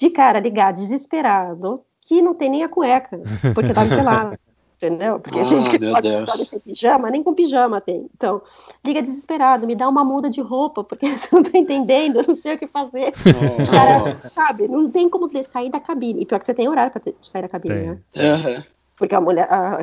De 0.00 0.10
cara 0.10 0.40
ligar 0.40 0.72
desesperado, 0.72 1.82
que 2.00 2.20
não 2.20 2.34
tem 2.34 2.48
nem 2.48 2.64
a 2.64 2.68
cueca, 2.68 3.20
porque 3.54 3.72
tá 3.72 3.86
pelado. 3.86 4.38
entendeu? 4.82 5.20
Porque 5.20 5.38
a 5.38 5.44
gente 5.44 5.68
que 5.68 5.78
pode 5.78 6.08
Deus. 6.08 6.48
sem 6.48 6.58
pijama, 6.58 7.10
nem 7.10 7.22
com 7.22 7.34
pijama 7.34 7.82
tem. 7.82 8.08
Então, 8.16 8.40
liga 8.82 9.02
desesperado, 9.02 9.66
me 9.66 9.76
dá 9.76 9.86
uma 9.86 10.02
muda 10.02 10.30
de 10.30 10.40
roupa, 10.40 10.82
porque 10.82 11.06
você 11.16 11.28
não 11.36 11.42
tá 11.42 11.58
entendendo, 11.58 12.20
eu 12.20 12.24
não 12.26 12.34
sei 12.34 12.54
o 12.54 12.58
que 12.58 12.66
fazer. 12.66 13.12
Oh. 13.18 13.70
Cara, 13.70 14.14
sabe, 14.14 14.66
não 14.66 14.90
tem 14.90 15.08
como 15.08 15.30
sair 15.44 15.70
da 15.70 15.78
cabine. 15.78 16.22
E 16.22 16.26
pior 16.26 16.38
que 16.38 16.46
você 16.46 16.54
tem 16.54 16.66
horário 16.66 16.90
pra 16.90 17.02
sair 17.20 17.42
da 17.42 17.48
cabine, 17.48 17.74
tem. 17.74 17.86
né? 17.86 17.98
Uhum 18.16 18.79
porque 19.00 19.14
a 19.14 19.20
mulher, 19.20 19.48
a, 19.50 19.80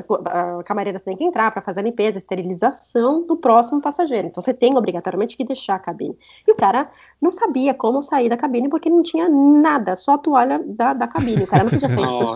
a 0.59 0.63
camareira 0.63 0.99
tem 0.99 1.17
que 1.17 1.23
entrar 1.23 1.49
para 1.49 1.59
fazer 1.59 1.79
a 1.79 1.83
limpeza, 1.83 2.17
a 2.17 2.19
esterilização 2.19 3.25
do 3.25 3.35
próximo 3.35 3.81
passageiro. 3.81 4.27
Então 4.27 4.43
você 4.43 4.53
tem 4.53 4.77
obrigatoriamente 4.77 5.35
que 5.35 5.43
deixar 5.43 5.73
a 5.73 5.79
cabine. 5.79 6.15
E 6.47 6.51
o 6.51 6.55
cara 6.55 6.87
não 7.19 7.31
sabia 7.31 7.73
como 7.73 8.03
sair 8.03 8.29
da 8.29 8.37
cabine 8.37 8.69
porque 8.69 8.91
não 8.91 9.01
tinha 9.01 9.27
nada, 9.27 9.95
só 9.95 10.13
a 10.13 10.17
toalha 10.19 10.63
da, 10.63 10.93
da 10.93 11.07
cabine. 11.07 11.41
O 11.41 11.47
cara 11.47 11.63
não 11.63 11.71
podia 11.71 11.89
sair 11.89 12.05
com 12.05 12.35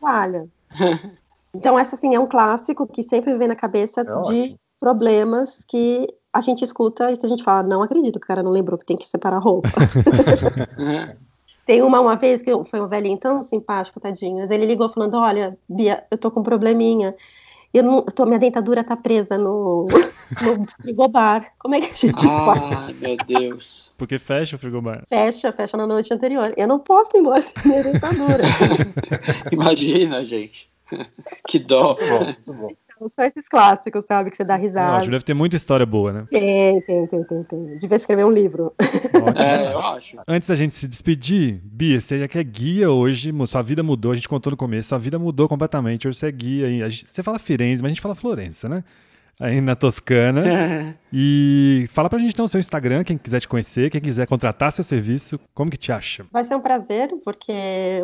toalha. 0.00 0.48
Então 1.54 1.78
essa 1.78 1.96
assim 1.96 2.14
é 2.14 2.18
um 2.18 2.26
clássico 2.26 2.86
que 2.86 3.02
sempre 3.02 3.36
vem 3.36 3.46
na 3.46 3.54
cabeça 3.54 4.00
é 4.00 4.04
de 4.04 4.10
ótimo. 4.14 4.58
problemas 4.80 5.62
que 5.68 6.06
a 6.32 6.40
gente 6.40 6.64
escuta 6.64 7.12
e 7.12 7.18
que 7.18 7.26
a 7.26 7.28
gente 7.28 7.44
fala, 7.44 7.62
não 7.62 7.82
acredito 7.82 8.18
que 8.18 8.24
o 8.24 8.26
cara 8.26 8.42
não 8.42 8.50
lembrou 8.50 8.78
que 8.78 8.86
tem 8.86 8.96
que 8.96 9.06
separar 9.06 9.36
a 9.36 9.40
roupa. 9.40 9.68
Tem 11.66 11.82
uma, 11.82 12.00
uma 12.00 12.16
vez 12.16 12.42
que 12.42 12.50
foi 12.64 12.80
um 12.80 12.88
velhinho 12.88 13.18
tão 13.18 13.42
simpático, 13.42 14.00
tadinho, 14.00 14.38
mas 14.38 14.50
ele 14.50 14.66
ligou 14.66 14.88
falando: 14.88 15.16
Olha, 15.16 15.56
Bia, 15.68 16.04
eu 16.10 16.18
tô 16.18 16.30
com 16.30 16.40
um 16.40 16.44
probleminha. 16.44 17.14
Eu 17.72 17.82
não, 17.82 18.02
tô, 18.02 18.26
minha 18.26 18.38
dentadura 18.38 18.84
tá 18.84 18.94
presa 18.94 19.38
no, 19.38 19.86
no 20.42 20.66
frigobar. 20.82 21.54
Como 21.58 21.74
é 21.74 21.80
que 21.80 21.86
a 21.86 21.94
gente 21.94 22.26
ah, 22.26 22.44
faz? 22.44 22.60
Ah, 22.60 22.88
meu 23.00 23.16
Deus. 23.26 23.94
Porque 23.96 24.18
fecha 24.18 24.56
o 24.56 24.58
frigobar. 24.58 25.04
Fecha, 25.08 25.50
fecha 25.52 25.74
na 25.76 25.86
noite 25.86 26.12
anterior. 26.12 26.52
Eu 26.54 26.68
não 26.68 26.78
posso 26.78 27.16
ir 27.16 27.20
embora 27.20 27.40
sem 27.40 27.54
minha 27.64 27.82
dentadura. 27.82 28.44
Imagina, 29.50 30.22
gente. 30.22 30.68
que 31.48 31.58
dó. 31.58 31.96
Muito 31.98 32.12
bom, 32.12 32.24
muito 32.24 32.52
bom 32.52 32.72
são 33.08 33.24
esses 33.24 33.48
clássicos, 33.48 34.04
sabe? 34.04 34.30
Que 34.30 34.36
você 34.36 34.44
dá 34.44 34.56
risada. 34.56 34.92
Eu 34.92 34.96
acho 34.96 35.04
que 35.06 35.10
deve 35.10 35.24
ter 35.24 35.34
muita 35.34 35.56
história 35.56 35.86
boa, 35.86 36.12
né? 36.12 36.26
Tem, 36.30 36.80
tem, 36.82 37.06
tem, 37.06 37.24
tem. 37.24 37.44
tem. 37.44 37.78
Devia 37.78 37.96
escrever 37.96 38.24
um 38.24 38.30
livro. 38.30 38.72
É, 39.36 39.72
eu 39.72 39.78
acho. 39.78 40.16
Antes 40.26 40.48
da 40.48 40.54
gente 40.54 40.74
se 40.74 40.86
despedir, 40.86 41.60
Bia, 41.64 42.00
você 42.00 42.18
já 42.18 42.28
que 42.28 42.38
é 42.38 42.44
guia 42.44 42.90
hoje, 42.90 43.32
sua 43.46 43.62
vida 43.62 43.82
mudou, 43.82 44.12
a 44.12 44.14
gente 44.14 44.28
contou 44.28 44.50
no 44.50 44.56
começo, 44.56 44.88
sua 44.88 44.98
vida 44.98 45.18
mudou 45.18 45.48
completamente. 45.48 46.06
Hoje 46.08 46.18
você 46.18 46.28
é 46.28 46.32
guia. 46.32 46.90
Você 46.90 47.22
fala 47.22 47.38
Firenze, 47.38 47.82
mas 47.82 47.90
a 47.90 47.94
gente 47.94 48.00
fala 48.00 48.14
Florença, 48.14 48.68
né? 48.68 48.84
Aí 49.40 49.60
na 49.60 49.74
Toscana. 49.74 50.42
e 51.12 51.84
fala 51.90 52.08
pra 52.08 52.18
gente 52.18 52.32
então 52.32 52.44
o 52.44 52.48
seu 52.48 52.60
Instagram, 52.60 53.04
quem 53.04 53.18
quiser 53.18 53.40
te 53.40 53.48
conhecer, 53.48 53.90
quem 53.90 54.00
quiser 54.00 54.26
contratar 54.26 54.72
seu 54.72 54.84
serviço, 54.84 55.38
como 55.54 55.70
que 55.70 55.76
te 55.76 55.92
acha? 55.92 56.24
Vai 56.30 56.44
ser 56.44 56.54
um 56.54 56.60
prazer, 56.60 57.08
porque 57.24 57.52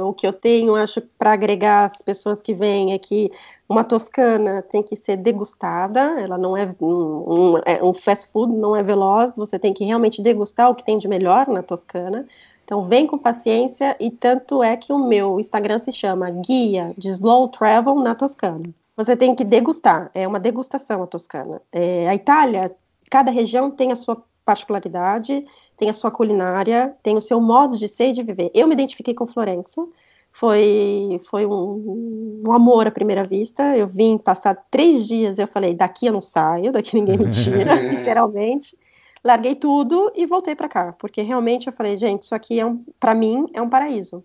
o 0.01 0.13
que 0.13 0.27
eu 0.27 0.33
tenho, 0.33 0.75
acho, 0.75 1.01
para 1.19 1.33
agregar 1.33 1.85
as 1.85 2.03
pessoas 2.03 2.43
que 2.43 2.53
vêm 2.53 2.93
é 2.93 2.99
que 2.99 3.31
uma 3.69 3.85
toscana 3.85 4.63
tem 4.63 4.83
que 4.83 4.97
ser 4.97 5.17
degustada, 5.17 6.21
ela 6.21 6.39
não 6.39 6.57
é 6.57 6.75
um, 6.81 6.87
um, 6.87 7.61
é 7.65 7.83
um 7.83 7.95
fast 7.95 8.31
food, 8.33 8.53
não 8.53 8.75
é 8.75 8.83
veloz, 8.83 9.35
você 9.37 9.59
tem 9.59 9.73
que 9.73 9.85
realmente 9.85 10.23
degustar 10.23 10.71
o 10.71 10.75
que 10.75 10.85
tem 10.85 10.99
de 10.99 11.09
melhor 11.09 11.49
na 11.49 11.63
toscana. 11.63 12.27
Então 12.65 12.87
vem 12.87 13.07
com 13.07 13.17
paciência 13.17 13.97
e 13.99 14.11
tanto 14.11 14.63
é 14.63 14.77
que 14.77 14.93
o 14.93 14.99
meu 14.99 15.41
Instagram 15.41 15.79
se 15.79 15.91
chama 15.91 16.31
Guia 16.31 16.93
de 16.99 17.09
Slow 17.09 17.49
Travel 17.49 17.95
na 17.95 18.15
Toscana 18.15 18.63
você 18.99 19.17
tem 19.17 19.33
que 19.33 19.45
degustar. 19.45 20.11
É 20.13 20.27
uma 20.27 20.41
degustação 20.41 21.05
a 21.05 21.07
Toscana. 21.07 21.63
É, 21.71 22.09
a 22.09 22.17
Itália, 22.17 22.75
cada 23.09 23.31
região 23.31 23.71
tem 23.71 23.93
a 23.93 23.97
sua 23.97 24.21
particularidade, 24.45 25.47
tem 25.77 25.89
a 25.89 25.93
sua 25.93 26.11
culinária, 26.11 26.97
tem 27.01 27.17
o 27.17 27.23
seu 27.23 27.41
modo 27.41 27.79
de 27.79 27.87
ser 27.87 28.09
e 28.09 28.13
de 28.13 28.25
viver. 28.25 28.51
Eu 28.53 28.67
me 28.67 28.75
identifiquei 28.75 29.15
com 29.15 29.25
Florença. 29.25 29.87
Foi, 30.33 31.21
foi 31.31 31.47
um, 31.47 32.43
um 32.45 32.53
amor 32.53 32.89
à 32.89 32.91
primeira 32.91 33.23
vista. 33.23 33.77
Eu 33.77 33.87
vim 33.87 34.19
passar 34.19 34.67
três 34.69 35.07
dias, 35.07 35.39
eu 35.39 35.47
falei, 35.47 35.75
daqui 35.75 36.07
eu 36.07 36.13
não 36.13 36.23
saio, 36.23 36.73
daqui 36.73 36.97
ninguém 36.97 37.19
me 37.19 37.31
tira, 37.31 37.75
literalmente. 37.79 38.77
Larguei 39.23 39.55
tudo 39.55 40.11
e 40.17 40.27
voltei 40.27 40.57
para 40.57 40.69
cá, 40.69 40.93
porque 40.99 41.23
realmente 41.23 41.69
eu 41.69 41.73
falei, 41.73 41.97
gente, 41.97 42.25
isso 42.25 42.35
aqui 42.35 42.59
é 42.59 42.67
um, 42.67 42.85
para 42.99 43.15
mim 43.15 43.47
é 43.53 43.63
um 43.63 43.69
paraíso. 43.69 44.25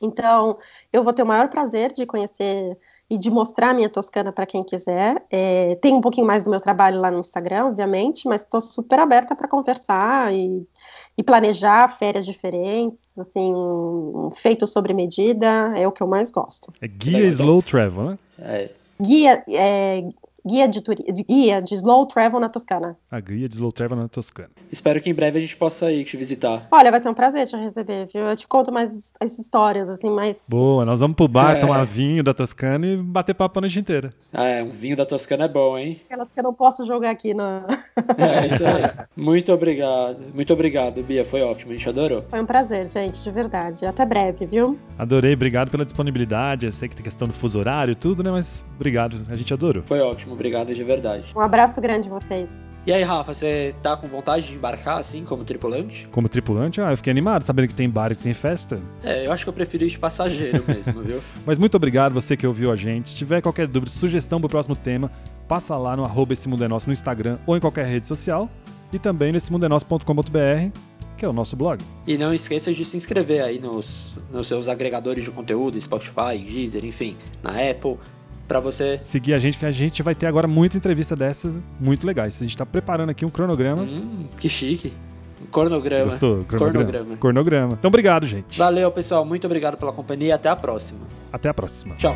Então, 0.00 0.58
eu 0.92 1.02
vou 1.02 1.12
ter 1.12 1.22
o 1.22 1.26
maior 1.26 1.48
prazer 1.48 1.92
de 1.92 2.06
conhecer 2.06 2.78
e 3.08 3.16
de 3.16 3.30
mostrar 3.30 3.70
a 3.70 3.74
minha 3.74 3.88
Toscana 3.88 4.32
para 4.32 4.46
quem 4.46 4.64
quiser. 4.64 5.24
É, 5.30 5.76
tem 5.76 5.94
um 5.94 6.00
pouquinho 6.00 6.26
mais 6.26 6.42
do 6.42 6.50
meu 6.50 6.60
trabalho 6.60 7.00
lá 7.00 7.10
no 7.10 7.20
Instagram, 7.20 7.66
obviamente, 7.66 8.26
mas 8.26 8.42
estou 8.42 8.60
super 8.60 8.98
aberta 8.98 9.34
para 9.34 9.46
conversar 9.46 10.34
e, 10.34 10.66
e, 11.16 11.22
planejar 11.22 11.88
férias 11.96 12.26
diferentes, 12.26 13.04
assim, 13.16 13.54
um, 13.54 14.32
feito 14.34 14.66
sobre 14.66 14.92
medida, 14.92 15.72
é 15.76 15.86
o 15.86 15.92
que 15.92 16.02
eu 16.02 16.06
mais 16.06 16.30
gosto. 16.30 16.72
É 16.80 16.88
guia 16.88 17.26
slow 17.26 17.62
travel, 17.62 18.10
né? 18.10 18.18
É. 18.38 18.70
Guia, 19.00 19.44
é, 19.48 20.02
guia 20.46 20.68
de, 20.68 20.80
turi 20.80 21.02
guia 21.28 21.60
de 21.60 21.74
slow 21.74 22.06
travel 22.06 22.38
na 22.38 22.48
Toscana. 22.48 22.96
A 23.10 23.18
guia 23.18 23.48
de 23.48 23.54
slow 23.54 23.72
travel 23.72 23.96
na 23.96 24.08
Toscana. 24.08 24.50
Espero 24.70 25.00
que 25.00 25.10
em 25.10 25.14
breve 25.14 25.38
a 25.38 25.42
gente 25.42 25.56
possa 25.56 25.90
ir 25.90 26.04
te 26.04 26.16
visitar. 26.16 26.68
Olha, 26.70 26.90
vai 26.90 27.00
ser 27.00 27.08
um 27.08 27.14
prazer 27.14 27.46
te 27.46 27.56
receber, 27.56 28.08
viu? 28.12 28.22
Eu 28.22 28.36
te 28.36 28.46
conto 28.46 28.70
mais 28.70 29.12
as 29.20 29.38
histórias, 29.38 29.88
assim, 29.88 30.10
mais... 30.10 30.42
Boa, 30.48 30.84
nós 30.84 31.00
vamos 31.00 31.16
pro 31.16 31.26
bar, 31.26 31.56
é. 31.56 31.60
tomar 31.60 31.84
vinho 31.84 32.22
da 32.22 32.32
Toscana 32.32 32.86
e 32.86 32.96
bater 32.96 33.34
papo 33.34 33.58
a 33.58 33.62
noite 33.62 33.78
inteira. 33.78 34.10
Ah, 34.32 34.44
é, 34.44 34.62
um 34.62 34.70
vinho 34.70 34.96
da 34.96 35.04
Toscana 35.04 35.44
é 35.44 35.48
bom, 35.48 35.76
hein? 35.76 36.00
Aquelas 36.06 36.28
que 36.32 36.38
eu 36.38 36.44
não 36.44 36.54
posso 36.54 36.86
jogar 36.86 37.10
aqui 37.10 37.34
na... 37.34 37.64
é, 38.16 38.46
isso 38.46 38.66
aí. 38.66 39.06
Muito 39.16 39.52
obrigado. 39.52 40.18
Muito 40.34 40.52
obrigado, 40.52 41.02
Bia. 41.02 41.24
Foi 41.24 41.42
ótimo, 41.42 41.72
a 41.72 41.76
gente 41.76 41.88
adorou. 41.88 42.22
Foi 42.28 42.40
um 42.40 42.46
prazer, 42.46 42.88
gente, 42.88 43.22
de 43.22 43.30
verdade. 43.30 43.84
Até 43.84 44.04
breve, 44.04 44.46
viu? 44.46 44.78
Adorei, 44.98 45.34
obrigado 45.34 45.70
pela 45.70 45.84
disponibilidade. 45.84 46.66
Eu 46.66 46.72
sei 46.72 46.88
que 46.88 46.94
tem 46.94 47.04
questão 47.04 47.26
do 47.26 47.34
fuso 47.34 47.58
horário 47.58 47.92
e 47.92 47.96
tudo, 47.96 48.22
né? 48.22 48.30
Mas 48.30 48.64
obrigado, 48.74 49.16
a 49.28 49.36
gente 49.36 49.52
adorou. 49.52 49.82
Foi 49.84 50.00
ótimo, 50.00 50.35
obrigado 50.36 50.72
de 50.72 50.84
verdade. 50.84 51.32
Um 51.34 51.40
abraço 51.40 51.80
grande 51.80 52.08
a 52.08 52.12
vocês. 52.12 52.48
E 52.86 52.92
aí, 52.92 53.02
Rafa, 53.02 53.34
você 53.34 53.74
tá 53.82 53.96
com 53.96 54.06
vontade 54.06 54.46
de 54.46 54.54
embarcar 54.54 54.98
assim, 54.98 55.24
como 55.24 55.42
tripulante? 55.42 56.06
Como 56.12 56.28
tripulante? 56.28 56.80
Ah, 56.80 56.92
eu 56.92 56.96
fiquei 56.96 57.10
animado, 57.10 57.42
sabendo 57.42 57.66
que 57.66 57.74
tem 57.74 57.90
bar 57.90 58.12
e 58.12 58.14
que 58.14 58.22
tem 58.22 58.32
festa. 58.32 58.80
É, 59.02 59.26
eu 59.26 59.32
acho 59.32 59.44
que 59.44 59.48
eu 59.48 59.52
prefiro 59.52 59.82
ir 59.82 59.88
de 59.88 59.98
passageiro 59.98 60.62
mesmo, 60.68 61.02
viu? 61.02 61.20
Mas 61.44 61.58
muito 61.58 61.74
obrigado 61.74 62.12
você 62.12 62.36
que 62.36 62.46
ouviu 62.46 62.70
a 62.70 62.76
gente. 62.76 63.08
Se 63.08 63.16
tiver 63.16 63.42
qualquer 63.42 63.66
dúvida, 63.66 63.90
sugestão 63.90 64.38
pro 64.38 64.48
próximo 64.48 64.76
tema, 64.76 65.10
passa 65.48 65.76
lá 65.76 65.96
no 65.96 66.04
arroba 66.04 66.32
esse 66.32 66.48
mundo 66.48 66.62
é 66.62 66.68
nosso 66.68 66.86
no 66.86 66.92
Instagram 66.92 67.38
ou 67.44 67.56
em 67.56 67.60
qualquer 67.60 67.86
rede 67.86 68.06
social. 68.06 68.48
E 68.92 69.00
também 69.00 69.32
no 69.32 69.38
essemundenosso.com.br, 69.38 70.78
que 71.16 71.24
é 71.24 71.28
o 71.28 71.32
nosso 71.32 71.56
blog. 71.56 71.82
E 72.06 72.16
não 72.16 72.32
esqueça 72.32 72.72
de 72.72 72.84
se 72.84 72.96
inscrever 72.96 73.42
aí 73.42 73.58
nos, 73.58 74.16
nos 74.30 74.46
seus 74.46 74.68
agregadores 74.68 75.24
de 75.24 75.30
conteúdo, 75.32 75.80
Spotify, 75.80 76.38
Deezer, 76.38 76.84
enfim, 76.84 77.16
na 77.42 77.50
Apple 77.50 77.96
para 78.46 78.60
você 78.60 79.00
seguir 79.02 79.34
a 79.34 79.38
gente, 79.38 79.58
que 79.58 79.66
a 79.66 79.70
gente 79.70 80.02
vai 80.02 80.14
ter 80.14 80.26
agora 80.26 80.46
muita 80.46 80.76
entrevista 80.76 81.16
dessas 81.16 81.54
muito 81.80 82.06
legais. 82.06 82.36
A 82.40 82.44
gente 82.44 82.56
tá 82.56 82.64
preparando 82.66 83.10
aqui 83.10 83.24
um 83.24 83.28
cronograma. 83.28 83.82
Hum, 83.82 84.26
que 84.38 84.48
chique. 84.48 84.92
Cronograma. 85.52 86.04
Gostou? 86.06 86.44
Cronograma. 86.44 87.16
Cronograma. 87.16 87.72
Então, 87.78 87.88
obrigado, 87.88 88.26
gente. 88.26 88.58
Valeu, 88.58 88.90
pessoal. 88.90 89.24
Muito 89.24 89.46
obrigado 89.46 89.76
pela 89.76 89.92
companhia. 89.92 90.34
Até 90.34 90.48
a 90.48 90.56
próxima. 90.56 91.00
Até 91.32 91.48
a 91.48 91.54
próxima. 91.54 91.94
Tchau. 91.96 92.14